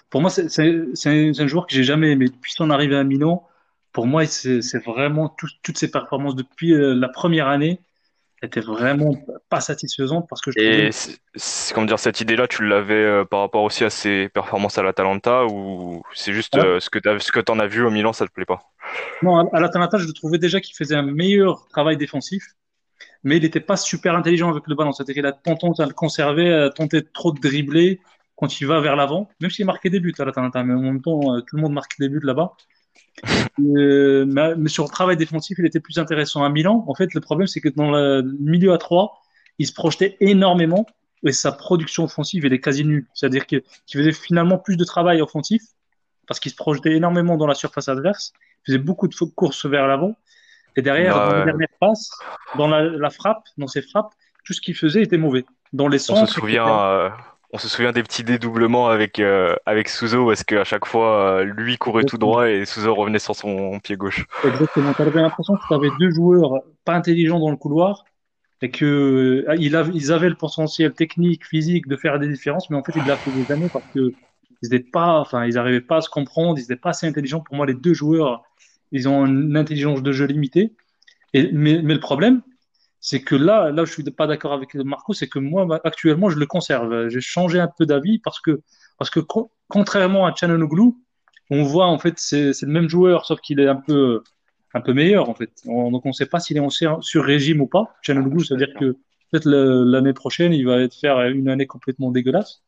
[0.09, 2.69] pour moi, c'est c'est- c'est un, c'est un joueur que j'ai jamais aimé depuis son
[2.69, 3.47] arrivée à Milan.
[3.91, 7.81] Pour moi, c'est c'est vraiment tout- toutes ses performances depuis euh, la première année
[8.41, 9.15] étaient vraiment
[9.49, 13.41] pas satisfaisantes parce que je Et c'est, comment dire, cette idée-là, tu l'avais euh, par
[13.41, 17.31] rapport aussi à ses performances à l'Atalanta ou c'est juste euh, ce que t'as, ce
[17.31, 18.59] que t'en as vu au Milan, ça te plaît pas?
[19.21, 22.43] Non, à à l'Atalanta, je le trouvais déjà qu'il faisait un meilleur travail défensif,
[23.23, 24.91] mais il n'était pas super intelligent avec le ballon.
[24.91, 27.99] C'est-à-dire qu'il a tendance à le conserver, à tenter trop de dribbler,
[28.39, 30.31] quand il va vers l'avant, même s'il marquait des buts à la
[30.63, 32.53] mais en même temps, euh, tout le monde marque des buts là-bas.
[33.59, 36.43] Euh, mais, sur le travail défensif, il était plus intéressant.
[36.43, 39.21] À Milan, en fait, le problème, c'est que dans le milieu à 3,
[39.57, 40.85] il se projetait énormément
[41.25, 43.05] et sa production offensive, elle est quasi nulle.
[43.13, 45.61] C'est-à-dire qu'il faisait finalement plus de travail offensif
[46.27, 49.87] parce qu'il se projetait énormément dans la surface adverse, il faisait beaucoup de courses vers
[49.87, 50.15] l'avant
[50.75, 52.11] et derrière, dans les dernières passes,
[52.55, 54.13] dans la, frappe, dans ses frappes,
[54.45, 55.45] tout ce qu'il faisait était mauvais.
[55.73, 57.11] Dans les on se souvient,
[57.51, 61.43] on se souvient des petits dédoublements avec euh, avec Souzo parce qu'à chaque fois euh,
[61.43, 64.25] lui courait tout droit et Souzo revenait sur son pied gauche.
[64.45, 64.93] Exactement.
[64.93, 68.05] T'avais l'impression que tu avais deux joueurs pas intelligents dans le couloir
[68.61, 69.75] et que euh, ils
[70.11, 73.31] avaient le potentiel technique, physique de faire des différences, mais en fait ils l'avaient fait
[73.31, 74.13] des années parce que
[74.61, 77.41] ils n'étaient pas, enfin ils n'arrivaient pas à se comprendre, ils n'étaient pas assez intelligents.
[77.41, 78.43] Pour moi, les deux joueurs,
[78.91, 80.73] ils ont une intelligence de jeu limitée.
[81.33, 82.41] Mais le problème,
[83.01, 86.37] c'est que là, là, je suis pas d'accord avec Marco, c'est que moi, actuellement, je
[86.37, 87.07] le conserve.
[87.09, 88.61] J'ai changé un peu d'avis parce que,
[88.97, 89.21] parce que
[89.67, 90.91] contrairement à Chananoglu,
[91.49, 94.23] on voit en fait c'est le même joueur, sauf qu'il est un peu,
[94.73, 95.49] un peu meilleur en fait.
[95.65, 96.69] donc on ne sait pas s'il est
[97.01, 97.95] sur régime ou pas.
[98.01, 98.97] Chananoglu, ça veut dire que
[99.31, 102.61] peut-être l'année prochaine, il va être faire une année complètement dégueulasse.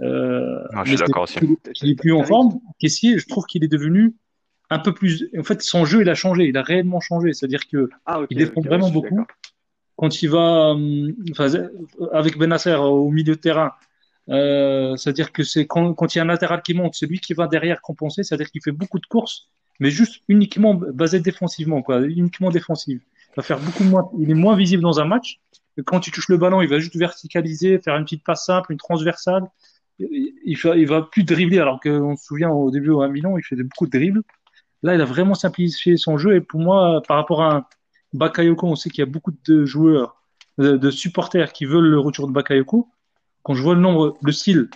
[0.00, 1.38] Euh, ah, je suis d'accord aussi.
[1.82, 2.58] Il, est plus en forme.
[2.80, 4.16] Caissier, je trouve qu'il est devenu
[4.70, 5.28] un peu plus.
[5.38, 6.44] En fait, son jeu, il a changé.
[6.44, 7.32] Il a réellement changé.
[7.32, 9.26] C'est-à-dire que ah, il défend vraiment beaucoup.
[9.96, 11.48] Quand il va, hum, enfin,
[12.12, 13.72] avec Benasser au milieu de terrain,
[14.28, 17.20] euh, c'est-à-dire que c'est quand, quand, il y a un latéral qui monte, c'est lui
[17.20, 18.22] qui va derrière compenser.
[18.22, 19.48] C'est-à-dire qu'il fait beaucoup de courses,
[19.80, 23.00] mais juste uniquement basé défensivement, quoi, uniquement défensive.
[23.30, 24.10] Il va faire beaucoup moins.
[24.18, 25.40] Il est moins visible dans un match.
[25.84, 28.78] quand il touche le ballon, il va juste verticaliser, faire une petite passe simple, une
[28.78, 29.44] transversale.
[30.00, 33.62] Il, il va plus dribbler, alors qu'on se souvient au début à Milan, il faisait
[33.62, 34.22] beaucoup de dribbles.
[34.84, 36.36] Là, il a vraiment simplifié son jeu.
[36.36, 37.68] Et pour moi, par rapport à
[38.12, 40.22] Bakayoko, on sait qu'il y a beaucoup de joueurs,
[40.58, 42.88] de, supporters qui veulent le retour de Bakayoko.
[43.42, 44.68] Quand je vois le nombre, le style,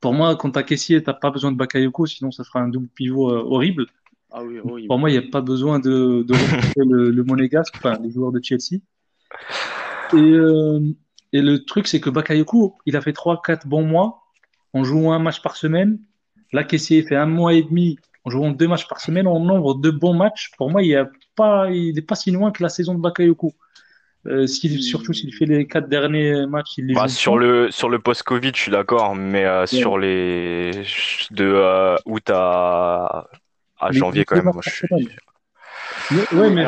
[0.00, 2.60] pour moi, quand tu as Kessier, tu n'as pas besoin de Bakayoko, sinon ça fera
[2.60, 3.86] un double pivot euh, horrible.
[4.30, 4.40] Ah
[4.86, 6.34] pour moi, il n'y a pas besoin de, de
[6.76, 8.80] le, le monégasque, enfin, les joueurs de Chelsea.
[10.12, 10.80] Et, euh,
[11.32, 14.22] et le truc, c'est que Bakayoko, il a fait 3-4 bons mois
[14.74, 15.98] en jouant un match par semaine.
[16.52, 19.74] Là, Kessier fait un mois et demi en jouant deux matchs par semaine, en nombre
[19.74, 21.04] de bons matchs, pour moi, il n'est
[21.36, 23.54] pas, il pas si loin que la saison de Bakayoko.
[24.26, 27.98] Euh, surtout s'il fait les quatre derniers matchs, il les bah, sur le sur le
[27.98, 30.72] post-Covid, je suis d'accord, mais euh, sur les
[31.30, 33.28] de euh, août à,
[33.78, 34.88] à janvier quand même, moi, je suis...
[36.36, 36.64] ouais, mais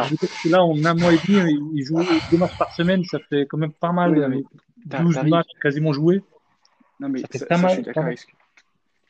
[0.46, 3.58] là, en un mois et demi, il joue deux matchs par semaine, ça fait quand
[3.58, 4.42] même pas mal.
[4.86, 6.22] 12 matchs quasiment joués.
[7.00, 7.82] Non, mais ça fait pas mal.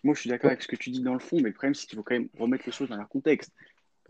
[0.03, 1.75] Moi, je suis d'accord avec ce que tu dis dans le fond, mais le problème,
[1.75, 3.53] c'est qu'il faut quand même remettre les choses dans leur contexte.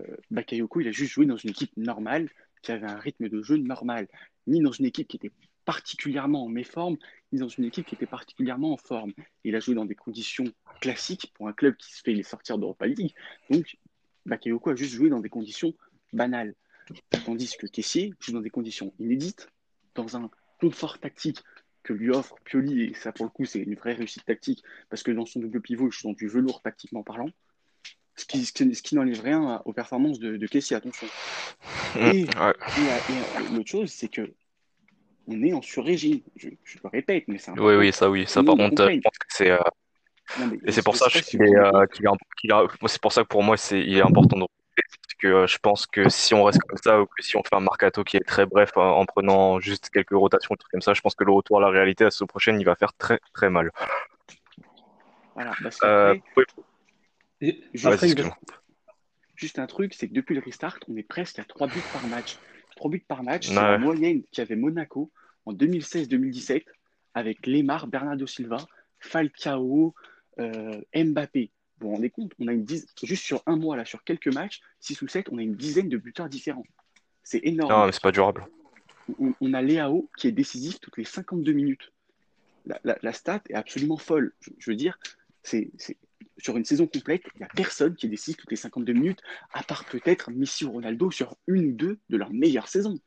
[0.01, 2.29] Euh, Bakayoko, il a juste joué dans une équipe normale,
[2.63, 4.07] qui avait un rythme de jeu normal,
[4.47, 5.33] ni dans une équipe qui était
[5.65, 6.97] particulièrement en méforme,
[7.33, 9.13] ni dans une équipe qui était particulièrement en forme.
[9.45, 10.45] Il a joué dans des conditions
[10.81, 13.15] classiques pour un club qui se fait les sortir d'Europa League.
[13.51, 13.77] Donc,
[14.27, 15.75] Bakayoko a juste joué dans des conditions
[16.13, 16.55] banales.
[17.25, 19.49] Tandis que Kessier joue dans des conditions inédites,
[19.95, 21.43] dans un confort tactique
[21.83, 25.03] que lui offre Pioli, et ça pour le coup c'est une vraie réussite tactique, parce
[25.03, 27.31] que dans son double pivot, je suis dans du velours tactiquement parlant,
[28.17, 31.07] ce qui, ce qui, n'enlève rien aux performances de, de Kessie, attention.
[31.97, 32.27] Mmh, et,
[33.55, 34.33] l'autre chose, c'est que
[35.27, 36.21] on est en sur-régime.
[36.37, 38.27] Je, le répète, mais c'est Oui, oui, ça, oui.
[38.27, 39.51] Ça, par contre, je pense que c'est.
[39.51, 39.59] Euh,
[40.65, 41.87] et c'est pour ça qu'il est, euh,
[42.87, 44.45] c'est pour ça que pour moi, c'est, il est important de
[45.21, 47.55] que euh, je pense que si on reste comme ça ou que si on fait
[47.55, 50.95] un mercato qui est très bref euh, en prenant juste quelques rotations, trucs comme ça,
[50.95, 53.21] je pense que le retour à la réalité à ce prochaine, il va faire très
[53.33, 53.71] très mal.
[55.35, 55.53] Voilà.
[55.85, 56.17] Euh,
[59.37, 62.07] juste, un truc, c'est que depuis le restart, on est presque à 3 buts par
[62.09, 62.39] match.
[62.77, 65.11] 3 buts par match, c'est la moyenne qu'avait Monaco
[65.47, 66.65] en 2016-2017
[67.15, 68.59] avec Lemar, Bernardo Silva,
[68.99, 69.95] Falcao,
[70.37, 71.51] Mbappé.
[71.81, 72.67] Vous vous rendez compte, on a une
[73.03, 75.89] juste sur un mois, là, sur quelques matchs, 6 ou 7, on a une dizaine
[75.89, 76.67] de buteurs différents.
[77.23, 77.73] C'est énorme.
[77.73, 78.47] Non, mais c'est pas durable.
[79.41, 81.93] On, a Léao qui est décisif toutes les 52 minutes.
[82.85, 84.33] La, stat est absolument folle.
[84.59, 84.99] Je, veux dire,
[85.43, 85.71] c'est
[86.39, 89.21] sur une saison complète, il n'y a personne qui est décisif toutes les 52 minutes,
[89.53, 92.99] à part peut-être Messi ou Ronaldo sur une ou deux de leurs meilleures saisons.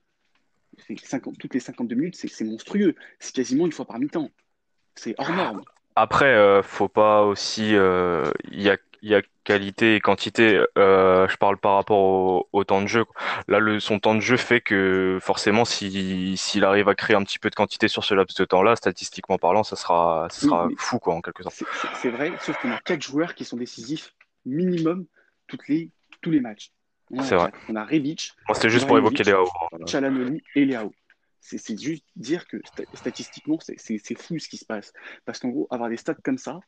[1.40, 2.96] toutes les 52 minutes, c'est monstrueux.
[3.20, 4.32] C'est quasiment une fois par mi-temps.
[4.96, 5.62] C'est hors norme.
[5.96, 7.76] Après, euh, faut pas aussi.
[7.76, 10.60] Euh, il y a, y a qualité et quantité.
[10.78, 13.06] Euh, je parle par rapport au, temps de jeu.
[13.48, 17.24] Là, le, son temps de jeu fait que forcément, s'il s'il arrive à créer un
[17.24, 20.68] petit peu de quantité sur ce laps de temps-là, statistiquement parlant, ça sera, ça sera
[20.78, 21.64] fou, quoi, en quelque sorte.
[21.96, 24.14] C'est vrai, sauf qu'on a quatre joueurs qui sont décisifs
[24.46, 25.06] minimum
[25.48, 25.92] toutes les,
[26.22, 26.72] tous les matchs.
[27.22, 27.52] C'est vrai.
[27.70, 28.32] On a Rebic.
[28.48, 29.48] Moi, c'était juste pour évoquer Léao.
[29.86, 30.92] Chalanoli et Léao.
[31.44, 32.58] C'est juste dire que
[32.94, 34.94] statistiquement, c'est fou ce qui se passe.
[35.26, 36.60] Parce qu'en gros, avoir des stats comme ça,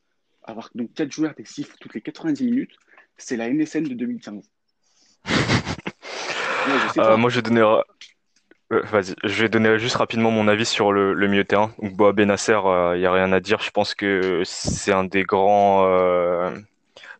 [0.43, 2.75] avoir donc 4 joueurs des chiffres toutes les 90 minutes,
[3.17, 4.49] c'est la NSN de 2015.
[6.97, 7.61] Euh, moi, je vais donner.
[7.61, 11.71] Euh, vas-y, je vais donner juste rapidement mon avis sur le, milieu de terrain.
[11.79, 13.59] Donc, Boa Benasser, il euh, n'y a rien à dire.
[13.59, 15.85] Je pense que c'est un des grands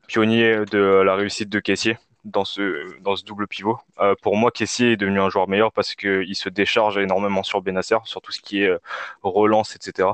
[0.08, 3.78] pionniers de la réussite de Caissier dans ce, dans ce double pivot.
[4.00, 7.62] Euh, pour moi, Kessier est devenu un joueur meilleur parce qu'il se décharge énormément sur
[7.62, 8.80] Benasser, sur tout ce qui est euh,
[9.24, 10.10] relance, etc.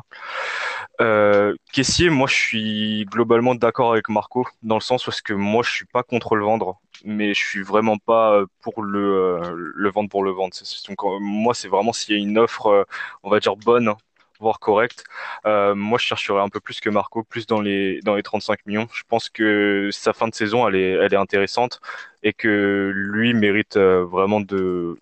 [1.00, 5.64] Euh, Kessier, moi, je suis globalement d'accord avec Marco dans le sens où que moi,
[5.64, 9.40] je suis pas contre le vendre, mais je suis vraiment pas pour le,
[9.76, 10.56] le vendre pour le vendre.
[10.88, 12.86] Donc, moi, c'est vraiment s'il y a une offre,
[13.24, 13.94] on va dire bonne
[14.42, 15.04] voire correct.
[15.46, 18.66] Euh, moi, je chercherais un peu plus que Marco, plus dans les dans les 35
[18.66, 18.88] millions.
[18.94, 21.80] Je pense que sa fin de saison, elle est elle est intéressante
[22.24, 24.98] et que lui mérite euh, vraiment de.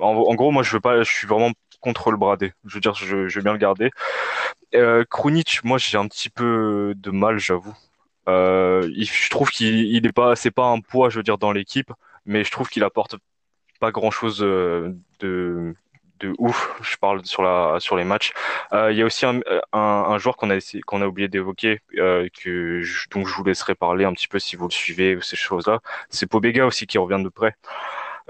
[0.00, 2.52] En, gros, moi, je veux pas, je suis vraiment contre le bradé.
[2.64, 3.90] Je veux dire, je, je veux bien le garder.
[4.74, 5.04] Euh,
[5.64, 7.74] moi, j'ai un petit peu de mal, j'avoue.
[8.28, 11.52] Euh, je trouve qu'il il est pas, c'est pas un poids, je veux dire, dans
[11.52, 11.92] l'équipe,
[12.26, 13.16] mais je trouve qu'il apporte
[13.80, 15.74] pas grand chose de
[16.38, 16.78] ouf.
[16.82, 18.32] Je parle sur la sur les matchs.
[18.72, 22.82] Euh, il y a aussi un, joueur qu'on a qu'on a oublié d'évoquer euh, que
[22.82, 25.80] je, donc je vous laisserai parler un petit peu si vous le suivez ces choses-là.
[26.10, 27.54] C'est Pobega aussi qui revient de près.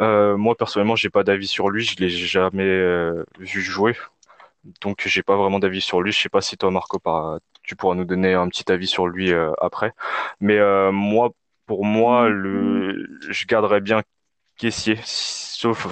[0.01, 1.85] Euh, moi personnellement, j'ai pas d'avis sur lui.
[1.85, 3.97] Je l'ai jamais vu jouer,
[4.81, 6.13] donc j'ai pas vraiment d'avis sur lui.
[6.13, 6.99] Je sais pas si toi Marco,
[7.63, 9.93] tu pourras nous donner un petit avis sur lui après.
[10.41, 10.59] Mais
[10.93, 11.31] moi,
[11.67, 14.03] pour moi, le, je garderais bien
[14.57, 15.87] Caissier, sauf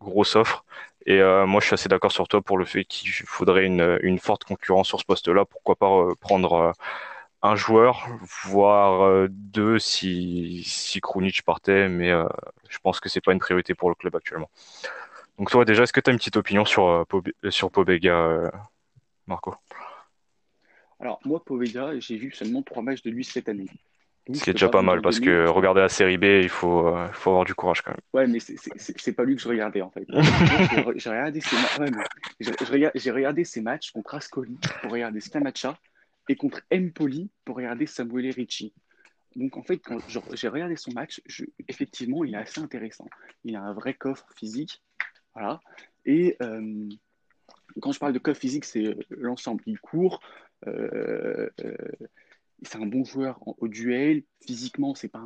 [0.00, 0.64] grosse offre.
[1.06, 4.18] Et euh, moi, je suis assez d'accord sur toi pour le fait qu'il faudrait une,
[4.18, 5.44] forte concurrence sur ce poste-là.
[5.44, 6.72] Pourquoi pas euh, prendre euh,
[7.42, 8.06] un joueur,
[8.44, 11.00] voire deux si, si
[11.42, 12.10] partait, mais
[12.68, 14.50] je pense que c'est pas une priorité pour le club actuellement.
[15.38, 17.06] Donc toi, déjà, est-ce que tu as une petite opinion sur,
[17.48, 18.50] sur Pobega,
[19.26, 19.54] Marco?
[21.00, 23.68] Alors, moi, Pobega, j'ai vu seulement trois matchs de lui cette année.
[24.32, 27.08] Ce qui est déjà pas mal, parce que regarder la série B, il faut, euh,
[27.12, 28.00] faut avoir du courage quand même.
[28.12, 30.06] Ouais, mais c'est pas lui que je regardais en fait.
[30.96, 35.76] j'ai regardé, ses ouais, regardé ses matchs contre Ascoli pour regarder Scamacha
[36.28, 38.72] et contre Empoli pour regarder Samuel Ricci.
[39.36, 39.98] Donc en fait, quand
[40.34, 43.08] j'ai regardé son match, je, effectivement, il est assez intéressant.
[43.44, 44.82] Il a un vrai coffre physique.
[45.34, 45.60] Voilà.
[46.04, 46.88] Et euh,
[47.80, 49.62] quand je parle de coffre physique, c'est euh, l'ensemble.
[49.66, 50.20] Il court.
[50.66, 51.48] Euh,
[52.62, 54.22] c'est un bon joueur au duel.
[54.44, 55.24] Physiquement, c'est pas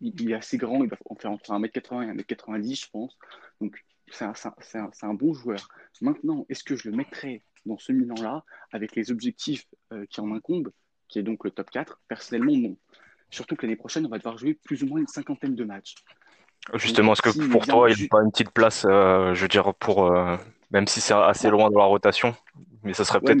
[0.00, 3.18] il est assez grand, il va faire entre 1m80 et 1m90, je pense.
[3.60, 4.32] Donc, c'est un,
[4.74, 5.68] un, un, bon joueur.
[6.00, 10.32] Maintenant, est-ce que je le mettrais dans ce Milan-là avec les objectifs euh, qui en
[10.32, 10.72] incombent,
[11.08, 12.76] qui est donc le top 4 Personnellement, non.
[13.30, 15.96] Surtout que l'année prochaine, on va devoir jouer plus ou moins une cinquantaine de matchs.
[16.74, 19.48] Justement, est-ce que pour toi, il n'y a pas une petite place, euh, je veux
[19.48, 20.36] dire, pour, euh,
[20.70, 22.34] même si c'est assez loin dans la rotation,
[22.82, 23.40] mais ça serait peut-être.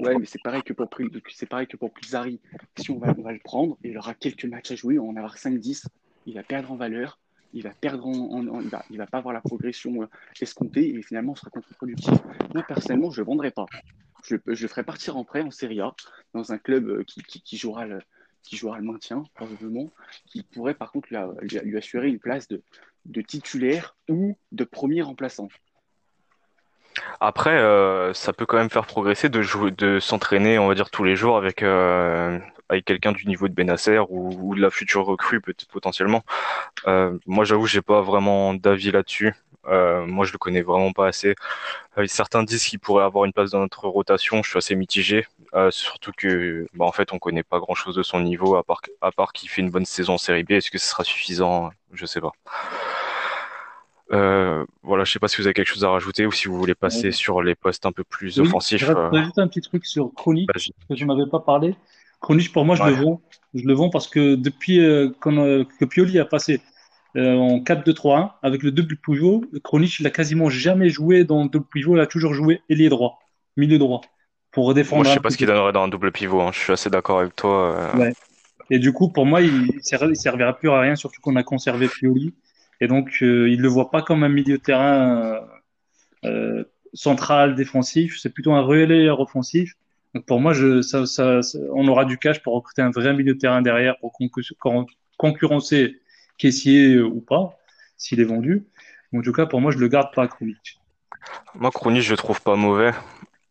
[0.00, 0.88] Ouais, mais c'est pareil que pour
[1.32, 2.40] c'est pareil que pour Pizarri.
[2.76, 5.12] Si on va, on va le prendre, il aura quelques matchs à jouer, on va
[5.12, 5.86] en avoir 5-10,
[6.26, 7.18] il va perdre en valeur,
[7.52, 10.06] il va perdre en, il, va, il va pas avoir la progression euh,
[10.40, 12.14] escomptée et finalement sera contre-productif.
[12.54, 13.66] Moi personnellement, je ne vendrai pas.
[14.24, 15.94] Je, je le ferai partir en prêt en Serie A
[16.34, 18.00] dans un club euh, qui, qui, jouera le
[18.42, 19.90] qui jouera le maintien, probablement,
[20.26, 21.08] qui pourrait par contre
[21.42, 22.62] lui, lui assurer une place de,
[23.04, 25.48] de titulaire ou de premier remplaçant.
[27.20, 30.90] Après, euh, ça peut quand même faire progresser de jouer, de s'entraîner, on va dire
[30.90, 32.38] tous les jours avec euh,
[32.68, 36.22] avec quelqu'un du niveau de Benasser ou, de la future recrue peut-être potentiellement.
[36.86, 39.34] Euh, moi, j'avoue, j'ai pas vraiment d'avis là-dessus.
[39.66, 41.34] moi, je le connais vraiment pas assez.
[42.06, 44.42] certains disent qu'il pourrait avoir une place dans notre rotation.
[44.42, 45.26] Je suis assez mitigé,
[45.70, 49.12] surtout que, bah, en fait, on connaît pas grand-chose de son niveau à part à
[49.12, 50.52] part qu'il fait une bonne saison en Série B.
[50.52, 51.70] Est-ce que ce sera suffisant?
[51.92, 52.32] Je sais pas.
[54.12, 56.58] Euh, voilà, je sais pas si vous avez quelque chose à rajouter ou si vous
[56.58, 58.80] voulez passer sur les postes un peu plus offensifs.
[58.80, 59.30] Je vais euh.
[59.36, 61.74] un petit truc sur Chronique que je m'avais pas parlé.
[62.20, 63.20] Chronique, pour moi, je le vends.
[63.54, 66.60] Je le vends parce que depuis euh, que Pioli a passé
[67.16, 71.66] en 4-2-3-1 avec le double pivot, Chronique, il a quasiment jamais joué dans le double
[71.72, 71.96] pivot.
[71.96, 73.20] Il a toujours joué ailier droit,
[73.56, 74.00] milieu droit,
[74.50, 75.02] pour défendre.
[75.02, 76.40] Moi, je sais pas ce qu'il donnerait dans un double pivot.
[76.40, 76.50] Hein.
[76.52, 77.94] Je suis assez d'accord avec toi.
[77.96, 78.12] Ouais.
[78.70, 81.88] Et du coup, pour moi, il, ne servira plus à rien, surtout qu'on a conservé
[81.88, 82.34] Pioli.
[82.80, 85.40] Et donc, euh, il ne le voit pas comme un milieu de terrain
[86.24, 88.18] euh, concentral, défensif.
[88.18, 89.74] C'est plutôt un relayeur offensif.
[90.14, 91.40] Donc pour moi, je, ça, ça,
[91.72, 94.12] on aura du cash pour recruter un vrai milieu de terrain derrière pour
[95.16, 96.00] concurrencer
[96.38, 97.58] caissier euh, ou pas,
[97.96, 98.66] s'il est vendu.
[99.14, 100.80] En tout cas, pour moi, je le garde pas, Krunic.
[101.54, 102.92] Moi, Krunic, je le trouve pas mauvais.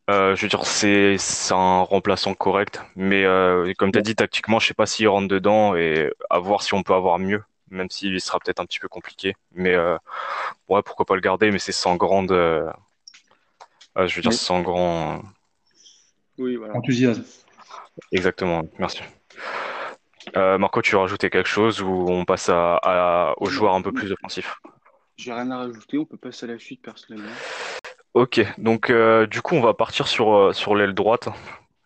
[0.09, 1.17] Euh, je veux dire, c'est
[1.51, 5.27] un remplaçant correct, mais euh, comme tu as dit, tactiquement, je sais pas s'il rentre
[5.27, 8.79] dedans et à voir si on peut avoir mieux même s'il sera peut-être un petit
[8.79, 9.35] peu compliqué.
[9.53, 9.75] Mais
[10.67, 12.31] ouais, pourquoi pas le garder, mais c'est sans grande.
[12.31, 15.21] je veux dire, sans grand.
[16.37, 16.75] Oui, voilà.
[16.75, 17.23] Enthousiasme.
[18.11, 19.01] Exactement, merci.
[20.35, 24.11] Marco, tu veux rajouter quelque chose ou on passe à, aux joueurs un peu plus
[24.11, 24.55] offensifs?
[25.17, 27.31] J'ai rien à rajouter, on peut passer à la suite personnellement.
[28.13, 28.91] Ok, donc
[29.29, 31.29] du coup on va partir sur, sur l'aile droite,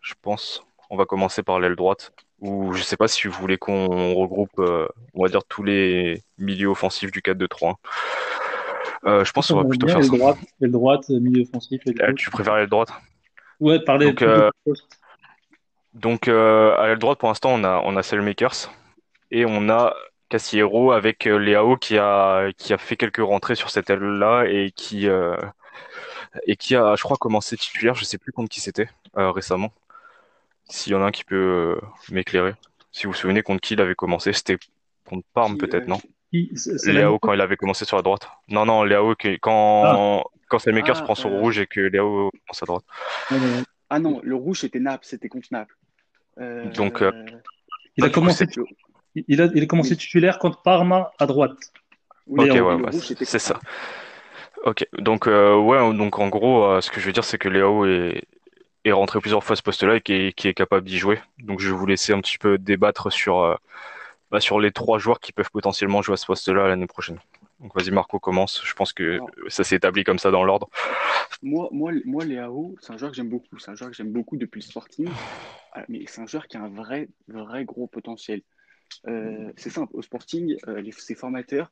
[0.00, 0.62] je pense.
[0.90, 2.12] On va commencer par l'aile droite.
[2.44, 6.22] Ou je sais pas si vous voulez qu'on regroupe, euh, on va dire, tous les
[6.36, 7.76] milieux offensifs du 4-2-3.
[9.06, 10.14] Euh, je pense qu'on va plutôt faire ça.
[10.14, 11.80] Droite, l'aile droite, milieu offensif.
[12.00, 12.90] Ah, tu préfères l'aile droite
[13.60, 14.50] Ouais, parler donc, euh,
[15.94, 18.02] donc euh, à l'aile droite, pour l'instant, on a, on a
[19.30, 19.94] et on a
[20.28, 25.08] Cassiero avec Léao qui a, qui a fait quelques rentrées sur cette aile-là et qui,
[26.46, 27.94] et qui a, je crois, commencé titulaire.
[27.94, 29.72] Je sais plus contre qui c'était récemment.
[30.68, 31.34] S'il y en a un qui peut
[31.80, 32.54] euh, m'éclairer.
[32.90, 34.58] Si vous vous souvenez contre qui il avait commencé, c'était
[35.04, 36.00] contre Parme peut-être, non?
[36.32, 38.28] Léao quand il avait commencé sur la droite.
[38.48, 40.22] Non, non, Léao quand, ah.
[40.48, 41.38] quand Makers ah, prend son euh.
[41.38, 42.84] rouge et que Léao commence à droite.
[43.90, 45.76] Ah non, le rouge c'était Naples, c'était contre Naples.
[46.38, 47.04] Euh, Donc,
[47.96, 48.46] il, a commencé,
[49.14, 51.52] il, a, il a commencé titulaire contre Parma à droite.
[52.28, 53.60] ok, ouais, c'est ça.
[54.64, 58.24] Ok, donc ouais, donc en gros, ce que je veux dire, c'est que Léao est,
[58.84, 61.20] est rentré plusieurs fois à ce poste-là et qui est, qui est capable d'y jouer.
[61.38, 63.54] Donc je vais vous laisser un petit peu débattre sur, euh,
[64.30, 67.18] bah, sur les trois joueurs qui peuvent potentiellement jouer à ce poste-là l'année prochaine.
[67.60, 68.62] Donc vas-y Marco, commence.
[68.64, 70.68] Je pense que ça s'est établi comme ça dans l'ordre.
[71.42, 73.58] Moi, moi, moi Léao, c'est un joueur que j'aime beaucoup.
[73.58, 75.08] C'est un joueur que j'aime beaucoup depuis le Sporting.
[75.72, 78.42] Ah, mais c'est un joueur qui a un vrai, vrai gros potentiel.
[79.08, 81.70] Euh, c'est simple, au Sporting, euh, les, ses formateurs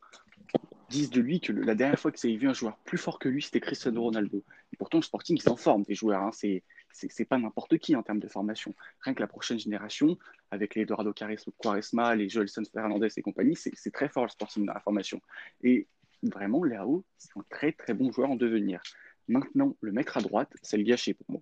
[0.88, 3.28] disent de lui que la dernière fois que avez vu un joueur plus fort que
[3.28, 4.44] lui, c'était Cristiano Ronaldo.
[4.72, 6.22] Et pourtant, le Sporting, ils s'en forme des joueurs.
[6.22, 6.30] Hein.
[6.32, 6.62] C'est
[6.92, 8.74] c'est pas n'importe qui en termes de formation.
[9.00, 10.18] Rien que la prochaine génération,
[10.50, 14.74] avec les Eduardo Quaresma, les Joelson Fernandez et compagnie, c'est très fort le sporting dans
[14.74, 15.20] la formation.
[15.62, 15.86] Et
[16.22, 18.80] vraiment, Léao, c'est un très très bon joueur en devenir.
[19.28, 21.40] Maintenant, le mettre à droite, c'est le gâcher pour moi.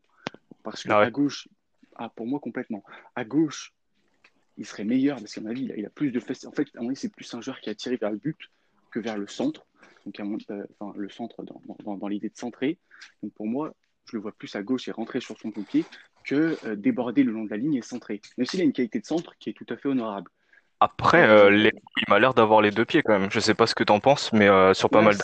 [0.63, 1.49] Parce qu'à ah gauche,
[1.97, 2.85] ah, pour moi complètement,
[3.17, 3.75] à gauche,
[4.57, 6.45] il serait meilleur parce qu'à mon avis, il a, plus de fesses.
[6.45, 8.39] En fait, à mon avis, c'est plus un joueur qui a tiré vers le but
[8.91, 9.67] que vers le centre.
[10.05, 12.79] Donc, euh, enfin, le centre dans, dans, dans l'idée de centrer.
[13.23, 13.75] Donc, pour moi,
[14.07, 15.85] je le vois plus à gauche et rentrer sur son pied
[16.25, 18.21] que euh, déborder le long de la ligne et centrer.
[18.39, 20.31] Même s'il a une qualité de centre qui est tout à fait honorable.
[20.81, 21.73] Après, euh, il
[22.09, 23.31] m'a l'air d'avoir les deux pieds quand même.
[23.31, 25.23] Je sais pas ce que tu en penses, mais euh, sur pas mal de.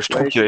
[0.00, 0.42] je trouve qu'il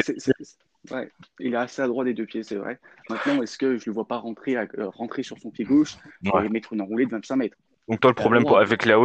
[0.90, 1.10] ouais,
[1.40, 2.78] il est assez à droit des deux pieds, c'est vrai.
[3.08, 6.74] Maintenant, est-ce que je le vois pas rentrer, rentrer sur son pied gauche et mettre
[6.74, 7.56] une enroulée de 25 mètres?
[7.88, 9.04] Donc toi, le problème avec Léo,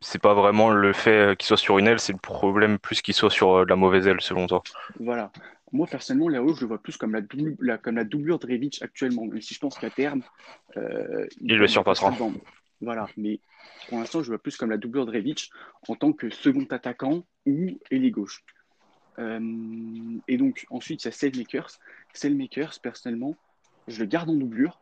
[0.00, 3.14] c'est pas vraiment le fait qu'il soit sur une aile, c'est le problème plus qu'il
[3.14, 4.62] soit sur la mauvaise aile, selon toi.
[5.00, 5.32] Voilà.
[5.72, 7.20] Moi, personnellement, Léo, je le vois plus comme la,
[7.60, 10.22] la, comme la doublure de actuellement, même si je pense qu'à terme,
[10.76, 12.16] euh, il, le surpassera.
[12.80, 13.40] Voilà, mais
[13.88, 15.34] pour l'instant, je le vois plus comme la doublure de
[15.88, 18.44] en tant que second attaquant ou ailier gauche.
[19.18, 21.78] Euh, et donc, ensuite, il y a Cellmakers.
[22.14, 23.36] Cellmakers, personnellement,
[23.88, 24.80] je le garde en doublure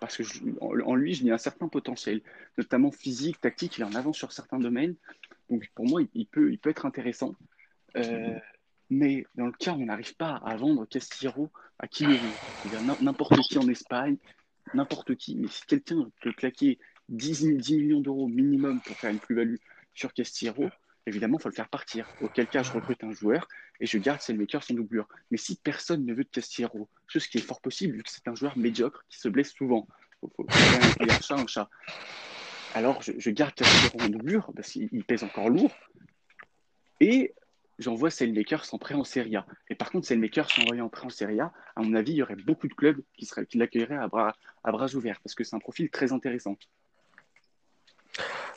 [0.00, 0.22] parce que
[0.60, 2.20] en, lui, je un certain potentiel,
[2.58, 3.78] notamment physique, tactique.
[3.78, 4.94] Il est en avance sur certains domaines.
[5.50, 7.34] Donc, pour moi, il, peut, il peut être intéressant.
[7.96, 8.38] Euh,
[8.90, 12.18] mais dans le cas où on n'arrive pas à vendre Castillero à qui veut,
[13.00, 14.16] n'importe qui en Espagne,
[14.74, 16.78] n'importe qui, mais si quelqu'un peut claquer
[17.08, 19.56] 10, 10 millions d'euros minimum pour faire une plus-value
[19.94, 20.68] sur Castillero,
[21.06, 22.08] évidemment, il faut le faire partir.
[22.20, 23.46] Auquel cas, je recrute un joueur
[23.80, 25.08] et je garde Selmaker sans doublure.
[25.30, 28.26] Mais si personne ne veut de Castillero, ce qui est fort possible, vu que c'est
[28.28, 29.86] un joueur médiocre qui se blesse souvent,
[30.20, 31.68] faut, faut, un chat un chat.
[32.74, 35.74] Alors, je, je garde Castillero en doublure parce qu'il pèse encore lourd.
[37.00, 37.34] Et
[37.78, 39.46] j'envoie Sailmakers en prêt en Serie A.
[39.68, 42.22] Et par contre, Sailmakers s'envoyant en prêt en Serie A, à mon avis, il y
[42.22, 45.44] aurait beaucoup de clubs qui, seraient, qui l'accueilleraient à bras, à bras ouverts parce que
[45.44, 46.56] c'est un profil très intéressant.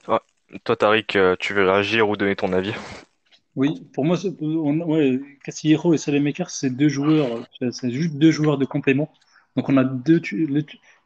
[0.05, 2.73] toi, Tariq, euh, tu veux réagir ou donner ton avis?
[3.55, 8.57] Oui, pour moi, on, ouais, Casillero et Sailmakers, c'est deux joueurs, c'est juste deux joueurs
[8.57, 9.11] de complément.
[9.55, 10.63] Donc on a deux, le,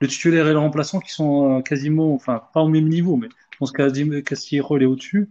[0.08, 3.58] titulaire et le remplaçant qui sont euh, quasiment, enfin pas au même niveau, mais je
[3.58, 5.30] pense que Casillero est au-dessus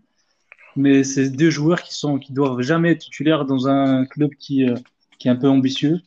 [0.77, 4.69] mais c'est deux joueurs qui sont qui doivent jamais être titulaires dans un club qui,
[4.69, 4.77] euh,
[5.19, 6.01] qui est un peu ambitieux,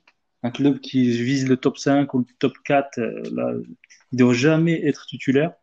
[0.43, 2.99] un club qui vise le top 5 ou le top 4.
[2.99, 3.53] Euh, là,
[4.11, 5.53] ils doivent jamais être titulaires.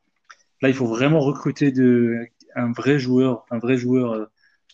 [0.63, 4.27] Là, il faut vraiment recruter de, un vrai joueur, un vrai joueur euh,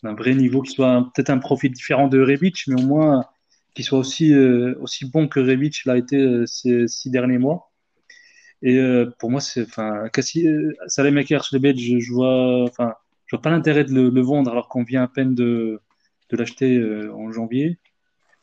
[0.03, 3.25] d'un vrai niveau, qui soit peut-être un profil différent de Rebic, mais au moins
[3.75, 4.35] qui soit aussi
[4.81, 7.71] aussi bon que Rebic l'a été ces six derniers mois.
[8.63, 8.81] Et
[9.19, 10.09] pour moi, c'est enfin,
[10.89, 12.95] Salem le Belge, je vois, enfin
[13.29, 15.81] je vois pas l'intérêt de le, vendre alors qu'on vient à peine de,
[16.31, 17.79] de l'acheter euh, en janvier.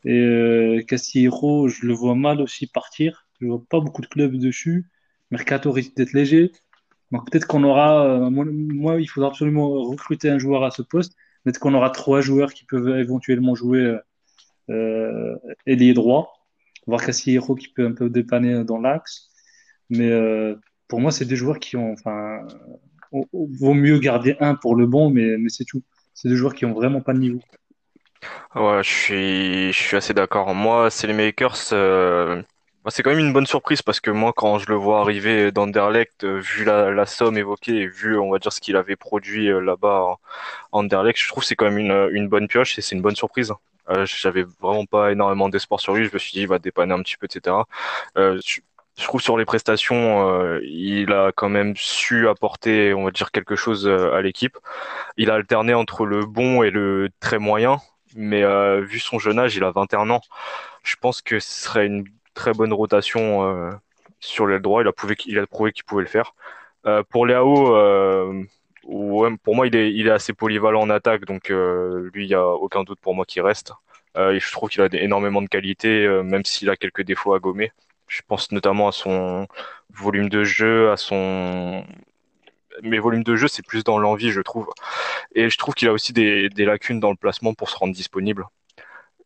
[0.06, 3.28] Et euh, Castillero, je le vois mal aussi partir.
[3.42, 4.90] Je vois pas beaucoup de clubs dessus.
[5.32, 6.52] Mercato risque d'être léger.
[7.12, 10.84] Donc peut-être qu'on aura, euh, moi, moi, il faudra absolument recruter un joueur à ce
[10.84, 11.16] poste.
[11.44, 13.98] Peut-être qu'on aura trois joueurs qui peuvent éventuellement jouer
[14.70, 15.36] euh,
[15.68, 16.48] ailier droit,
[16.88, 19.32] voir Cassiero qui peut un peu dépanner dans l'axe.
[19.90, 20.56] Mais euh,
[20.88, 22.46] pour moi, c'est des joueurs qui ont, enfin,
[23.34, 25.82] vaut mieux garder un pour le bon, mais, c'est tout.
[26.14, 27.40] C'est des joueurs qui ont vraiment pas de niveau.
[28.56, 30.56] Ouais, je suis, je suis assez d'accord.
[30.56, 31.74] Moi, c'est les Makers.
[31.74, 32.42] Euh,
[32.90, 36.24] c'est quand même une bonne surprise parce que moi, quand je le vois arriver d'Anderlecht,
[36.24, 40.18] euh, vu la, somme évoquée vu, on va dire, ce qu'il avait produit euh, là-bas
[40.72, 43.02] en Anderlecht, je trouve que c'est quand même une, une bonne pioche et c'est une
[43.02, 43.52] bonne surprise.
[44.06, 46.06] J'avais vraiment pas énormément d'espoir sur lui.
[46.06, 47.56] Je me suis dit, il va dépanner un petit peu, etc.
[48.18, 48.62] Euh, je,
[48.98, 53.32] je trouve sur les prestations, euh, il a quand même su apporter, on va dire,
[53.32, 54.58] quelque chose à l'équipe.
[55.18, 57.78] Il a alterné entre le bon et le très moyen,
[58.16, 58.44] mais
[58.82, 60.22] vu son jeune âge, il a 21 ans.
[60.84, 63.72] Je pense que ce serait une très bonne rotation
[64.20, 64.82] sur l'aile droit.
[64.82, 66.34] Il a prouvé qu'il pouvait le faire.
[67.10, 67.76] pour Léao,
[68.86, 72.48] ouais, pour moi, il est, assez polyvalent en attaque, donc euh, lui, il y a
[72.48, 73.74] aucun doute pour moi qu'il reste.
[74.18, 77.34] Euh, et je trouve qu'il a énormément de qualité, euh, même s'il a quelques défauts
[77.34, 77.72] à gommer.
[78.08, 79.48] Je pense notamment à son
[79.90, 81.84] volume de jeu, à son
[82.84, 84.70] mais volume de jeu, c'est plus dans l'envie, je trouve.
[85.34, 88.46] Et je trouve qu'il a aussi des, lacunes dans le placement pour se rendre disponible.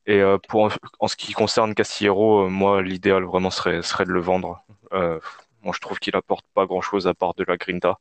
[0.05, 4.19] Et euh, pour en ce qui concerne Castillero, euh, moi, l'idéal vraiment serait, de le
[4.19, 4.63] vendre.
[4.93, 5.19] Euh,
[5.61, 7.99] moi, je trouve qu'il apporte pas grand-chose à part de la grinta.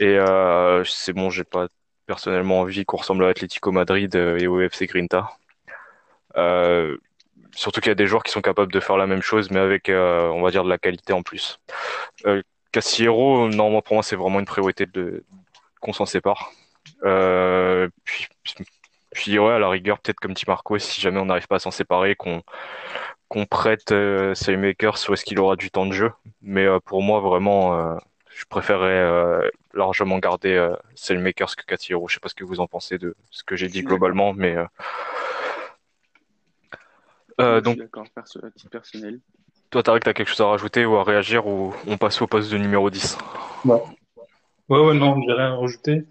[0.00, 0.18] Et
[0.84, 1.68] c'est bon, j'ai pas
[2.06, 5.30] personnellement envie qu'on ressemble à Atlético Madrid et au FC Grinta.
[7.54, 9.60] Surtout qu'il y a des joueurs qui sont capables de faire la même chose, mais
[9.60, 11.60] avec, euh, on va dire, de la qualité en plus.
[12.26, 12.42] Euh,
[12.72, 15.24] Cassiero, non, pour moi, c'est vraiment une priorité de
[15.80, 16.52] qu'on s'en sépare.
[17.04, 18.26] Euh, puis,
[19.12, 21.58] puis, ouais, à la rigueur, peut-être comme dit Marco, si jamais on n'arrive pas à
[21.58, 22.42] s'en séparer, qu'on
[23.28, 26.12] qu'on prête euh, soit est-ce qu'il aura du temps de jeu.
[26.42, 27.98] Mais euh, pour moi, vraiment,
[28.28, 30.76] je préférerais largement garder euh,
[31.10, 32.08] Makers que Katiro.
[32.08, 34.56] Je sais pas ce que vous en pensez de ce que j'ai dit globalement, mais
[37.42, 37.60] euh...
[37.60, 38.40] Donc, d'accord, perso
[38.70, 39.20] personnel.
[39.70, 42.52] Toi, Tarek, t'as quelque chose à rajouter ou à réagir ou on passe au poste
[42.52, 43.16] de numéro 10
[43.64, 43.80] Ouais,
[44.68, 46.04] ouais, ouais non, j'ai rien à rajouter.